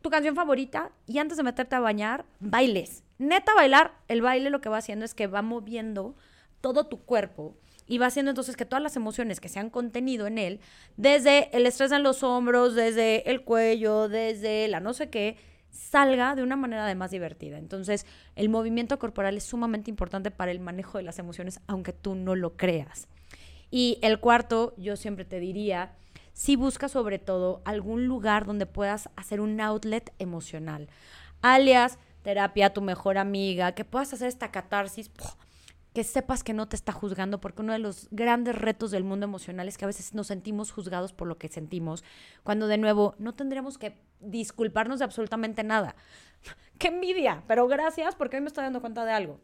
[0.01, 3.03] tu canción favorita y antes de meterte a bañar, bailes.
[3.17, 6.15] Neta, bailar, el baile lo que va haciendo es que va moviendo
[6.61, 7.57] todo tu cuerpo
[7.87, 10.59] y va haciendo entonces que todas las emociones que se han contenido en él,
[10.97, 15.37] desde el estrés en los hombros, desde el cuello, desde la no sé qué,
[15.71, 17.57] salga de una manera además divertida.
[17.57, 22.15] Entonces, el movimiento corporal es sumamente importante para el manejo de las emociones, aunque tú
[22.15, 23.07] no lo creas.
[23.69, 25.93] Y el cuarto, yo siempre te diría,
[26.33, 30.87] si busca sobre todo algún lugar donde puedas hacer un outlet emocional,
[31.41, 35.09] alias terapia, tu mejor amiga, que puedas hacer esta catarsis.
[35.97, 39.23] Que sepas que no te está juzgando, porque uno de los grandes retos del mundo
[39.23, 42.03] emocional es que a veces nos sentimos juzgados por lo que sentimos,
[42.43, 45.95] cuando de nuevo no tendríamos que disculparnos de absolutamente nada.
[46.77, 47.41] ¡Qué envidia!
[47.47, 49.39] Pero gracias porque me estoy dando cuenta de algo.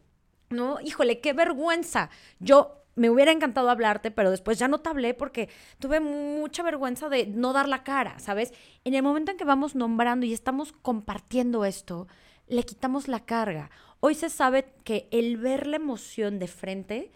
[0.51, 2.11] No, híjole, qué vergüenza.
[2.39, 5.49] Yo me hubiera encantado hablarte, pero después ya no te hablé porque
[5.79, 8.53] tuve mucha vergüenza de no dar la cara, ¿sabes?
[8.83, 12.07] En el momento en que vamos nombrando y estamos compartiendo esto,
[12.45, 13.71] le quitamos la carga.
[14.05, 17.09] Hoy se sabe que el ver la emoción de frente,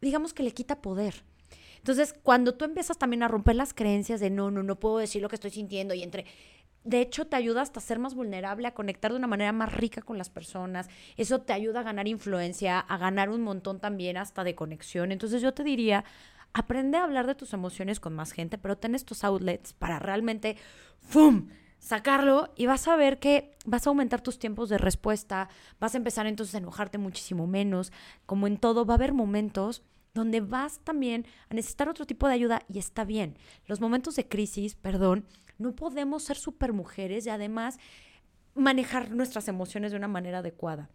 [0.00, 1.22] digamos que le quita poder.
[1.76, 5.20] Entonces, cuando tú empiezas también a romper las creencias de no, no, no puedo decir
[5.20, 6.24] lo que estoy sintiendo y entre...
[6.82, 9.70] De hecho, te ayuda hasta a ser más vulnerable, a conectar de una manera más
[9.70, 10.88] rica con las personas.
[11.18, 15.12] Eso te ayuda a ganar influencia, a ganar un montón también hasta de conexión.
[15.12, 16.06] Entonces yo te diría,
[16.54, 20.56] aprende a hablar de tus emociones con más gente, pero ten estos outlets para realmente,
[21.00, 21.48] ¡fum!,
[21.80, 25.48] sacarlo y vas a ver que vas a aumentar tus tiempos de respuesta,
[25.80, 27.90] vas a empezar entonces a enojarte muchísimo menos.
[28.26, 29.82] Como en todo, va a haber momentos
[30.14, 33.36] donde vas también a necesitar otro tipo de ayuda y está bien.
[33.66, 35.24] Los momentos de crisis, perdón,
[35.58, 37.78] no podemos ser supermujeres y además
[38.54, 40.90] manejar nuestras emociones de una manera adecuada.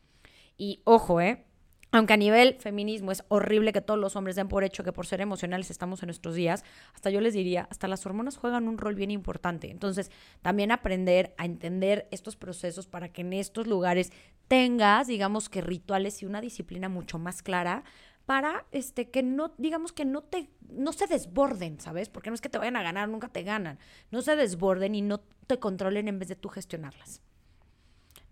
[0.57, 1.45] Y ojo, ¿eh?
[1.91, 5.05] Aunque a nivel feminismo es horrible que todos los hombres den por hecho que por
[5.05, 6.63] ser emocionales estamos en nuestros días,
[6.93, 9.71] hasta yo les diría, hasta las hormonas juegan un rol bien importante.
[9.71, 10.11] Entonces,
[10.41, 14.11] también aprender a entender estos procesos para que en estos lugares
[14.47, 17.83] tengas, digamos que rituales y una disciplina mucho más clara
[18.25, 22.09] para este que no digamos que no te no se desborden, ¿sabes?
[22.09, 23.79] Porque no es que te vayan a ganar, nunca te ganan.
[24.11, 27.21] No se desborden y no te controlen en vez de tú gestionarlas.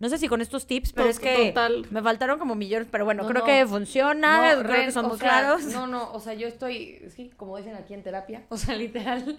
[0.00, 1.86] No sé si con estos tips, pero es que Total.
[1.90, 3.46] me faltaron como millones, pero bueno, No, creo no.
[3.46, 5.64] que funciona, No, creo Ren, que son muy sea, claros.
[5.66, 9.36] No, no, o sea, yo estoy, sí, como dicen aquí en terapia, o sea, literal,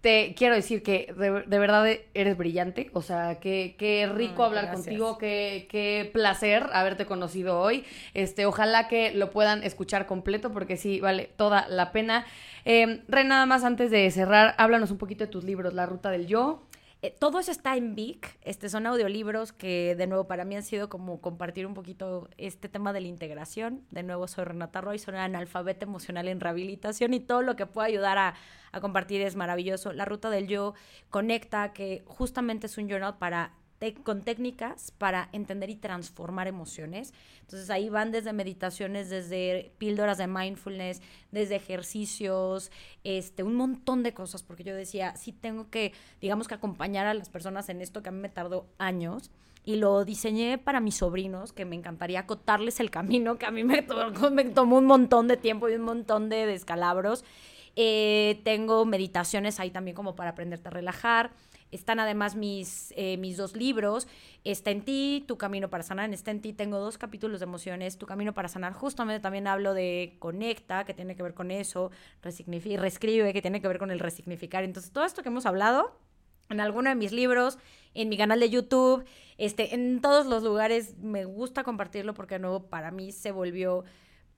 [0.00, 4.64] te quiero decir que de, de verdad eres brillante, o sea, qué, qué rico hablar
[4.66, 4.86] gracias.
[4.86, 7.84] contigo, qué, qué placer haberte conocido hoy.
[8.12, 12.26] Este, ojalá que lo puedan escuchar completo porque sí vale toda la pena.
[12.64, 16.10] Eh, Ren, nada más antes de cerrar, háblanos un poquito de tus libros, La Ruta
[16.10, 16.62] del Yo.
[17.02, 18.38] Eh, todo eso está en Vic.
[18.42, 22.68] Este, son audiolibros que, de nuevo, para mí han sido como compartir un poquito este
[22.68, 23.84] tema de la integración.
[23.90, 27.86] De nuevo, soy Renata Roy, soy analfabeta emocional en rehabilitación y todo lo que pueda
[27.86, 28.34] ayudar a,
[28.72, 29.92] a compartir es maravilloso.
[29.92, 30.74] La ruta del yo
[31.10, 33.52] conecta, que justamente es un journal para
[34.02, 37.12] con técnicas para entender y transformar emociones.
[37.42, 42.70] Entonces ahí van desde meditaciones, desde píldoras de mindfulness, desde ejercicios,
[43.04, 47.14] este, un montón de cosas, porque yo decía, sí tengo que, digamos que acompañar a
[47.14, 49.30] las personas en esto que a mí me tardó años.
[49.64, 53.64] Y lo diseñé para mis sobrinos, que me encantaría acotarles el camino, que a mí
[53.64, 57.24] me, to- me tomó un montón de tiempo y un montón de descalabros.
[57.74, 61.32] Eh, tengo meditaciones ahí también como para aprenderte a relajar.
[61.76, 64.08] Están además mis, eh, mis dos libros.
[64.42, 66.12] Está en ti, Tu Camino para Sanar.
[66.12, 67.98] Está en ti tengo dos capítulos de emociones.
[67.98, 71.90] Tu Camino para Sanar, justamente también hablo de Conecta, que tiene que ver con eso.
[72.22, 74.64] Resignifi- Reescribe, que tiene que ver con el resignificar.
[74.64, 75.96] Entonces, todo esto que hemos hablado
[76.48, 77.58] en alguno de mis libros,
[77.94, 79.04] en mi canal de YouTube,
[79.38, 83.84] este, en todos los lugares me gusta compartirlo porque de nuevo para mí se volvió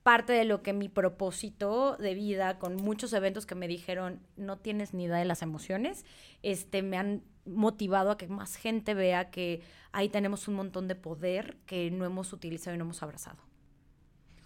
[0.03, 4.57] parte de lo que mi propósito de vida con muchos eventos que me dijeron no
[4.57, 6.05] tienes ni idea de las emociones,
[6.43, 10.95] este me han motivado a que más gente vea que ahí tenemos un montón de
[10.95, 13.48] poder que no hemos utilizado y no hemos abrazado.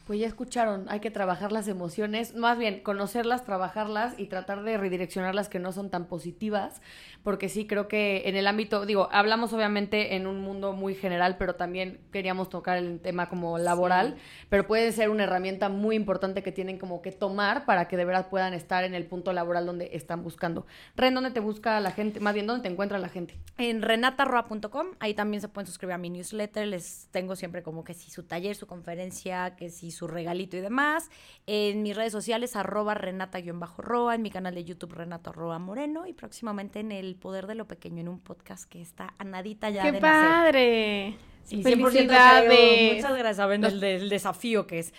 [0.06, 4.76] Pues ya escucharon, hay que trabajar las emociones, más bien conocerlas, trabajarlas y tratar de
[4.78, 6.82] redireccionar las que no son tan positivas,
[7.24, 11.38] porque sí creo que en el ámbito, digo, hablamos obviamente en un mundo muy general,
[11.38, 14.18] pero también queríamos tocar el tema como laboral,
[14.50, 18.04] pero puede ser una herramienta muy importante que tienen como que tomar para que de
[18.04, 20.66] verdad puedan estar en el punto laboral donde están buscando.
[20.98, 22.20] Ren, ¿dónde te busca la gente?
[22.20, 23.40] Más bien, ¿dónde te encuentra la gente?
[23.58, 27.94] En renatarroa.com, ahí también se pueden suscribir a mi newsletter, les tengo siempre como que
[27.94, 31.10] si su taller, su conferencia, que si su regalito y demás.
[31.48, 36.14] En mis redes sociales, arroba renata-roa, en mi canal de YouTube Renata Roa Moreno y
[36.14, 39.84] próximamente en El Poder de lo Pequeño, en un podcast que está a nadita ya
[39.84, 40.22] ¡Qué de nacer.
[40.22, 41.18] padre!
[41.44, 42.96] Sí, 100% ¡Felicidades!
[42.96, 44.94] Muchas gracias, saben el, del desafío que es.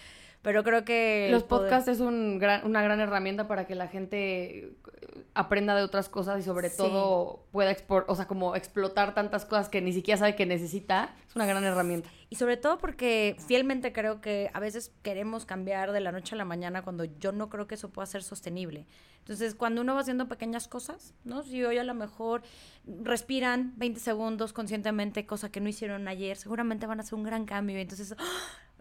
[0.45, 1.29] Pero creo que...
[1.33, 4.73] Los poder- podcasts es un gran, una gran herramienta para que la gente eh,
[5.35, 6.77] aprenda de otras cosas y sobre Sí.
[6.77, 11.15] todo pueda expor- o sea, como explotar tantas cosas que ni siquiera sabe que necesita.
[11.27, 12.09] Es una gran herramienta.
[12.29, 16.39] Y sobre todo porque fielmente creo que a veces queremos cambiar de la noche a
[16.39, 18.87] la mañana cuando yo no creo que eso pueda ser sostenible.
[19.21, 21.43] Entonces, cuando uno va haciendo pequeñas cosas, ¿no?
[21.43, 22.43] Si hoy a lo mejor
[22.87, 27.47] respiran 20 segundos conscientemente, cosa que no hicieron ayer, seguramente van a hacer un gran
[27.47, 27.79] cambio.
[27.79, 28.25] Entonces, ¡ah!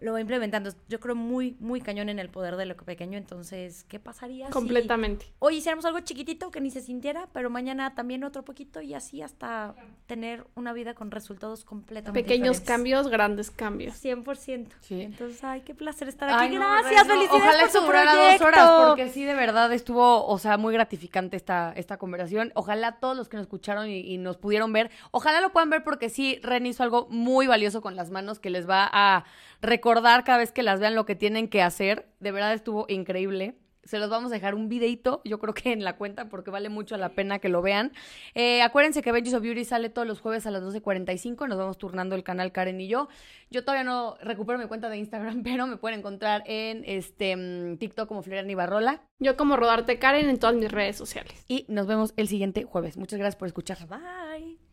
[0.04, 0.70] Lo va implementando.
[0.88, 3.16] Yo creo muy, muy cañón en el poder de lo pequeño.
[3.18, 5.26] Entonces, ¿qué pasaría si Completamente.
[5.38, 9.22] hoy hiciéramos algo chiquitito que ni se sintiera, pero mañana también otro poquito y así
[9.22, 9.74] hasta
[10.06, 12.68] tener una vida con resultados completamente Pequeños diferentes.
[12.68, 13.94] cambios, grandes cambios.
[14.04, 14.68] 100%.
[14.80, 15.00] Sí.
[15.00, 16.56] Entonces, ay, qué placer estar Ay, aquí.
[16.56, 17.14] no, Gracias, no.
[17.14, 18.44] felicidades Ojalá por esto su durara proyecto.
[18.44, 22.52] dos horas, porque sí, de verdad estuvo, o sea, muy gratificante esta, esta conversación.
[22.54, 25.82] Ojalá todos los que nos escucharon y, y nos pudieron ver, ojalá lo puedan ver
[25.82, 29.24] porque sí, Ren hizo algo muy valioso con las manos que les va a
[29.62, 32.06] recordar cada vez que las vean lo que tienen que hacer.
[32.20, 33.56] De verdad estuvo increíble.
[33.84, 36.70] Se los vamos a dejar un videito, yo creo que en la cuenta, porque vale
[36.70, 37.92] mucho la pena que lo vean.
[38.34, 41.46] Eh, acuérdense que Benji's of Beauty sale todos los jueves a las 12.45.
[41.46, 43.08] Nos vamos turnando el canal Karen y yo.
[43.50, 47.76] Yo todavía no recupero mi cuenta de Instagram, pero me pueden encontrar en este mm,
[47.76, 49.02] TikTok como Florian Barrola.
[49.18, 51.44] Yo como Rodarte Karen en todas mis redes sociales.
[51.46, 52.96] Y nos vemos el siguiente jueves.
[52.96, 53.86] Muchas gracias por escuchar.
[53.86, 54.63] Bye.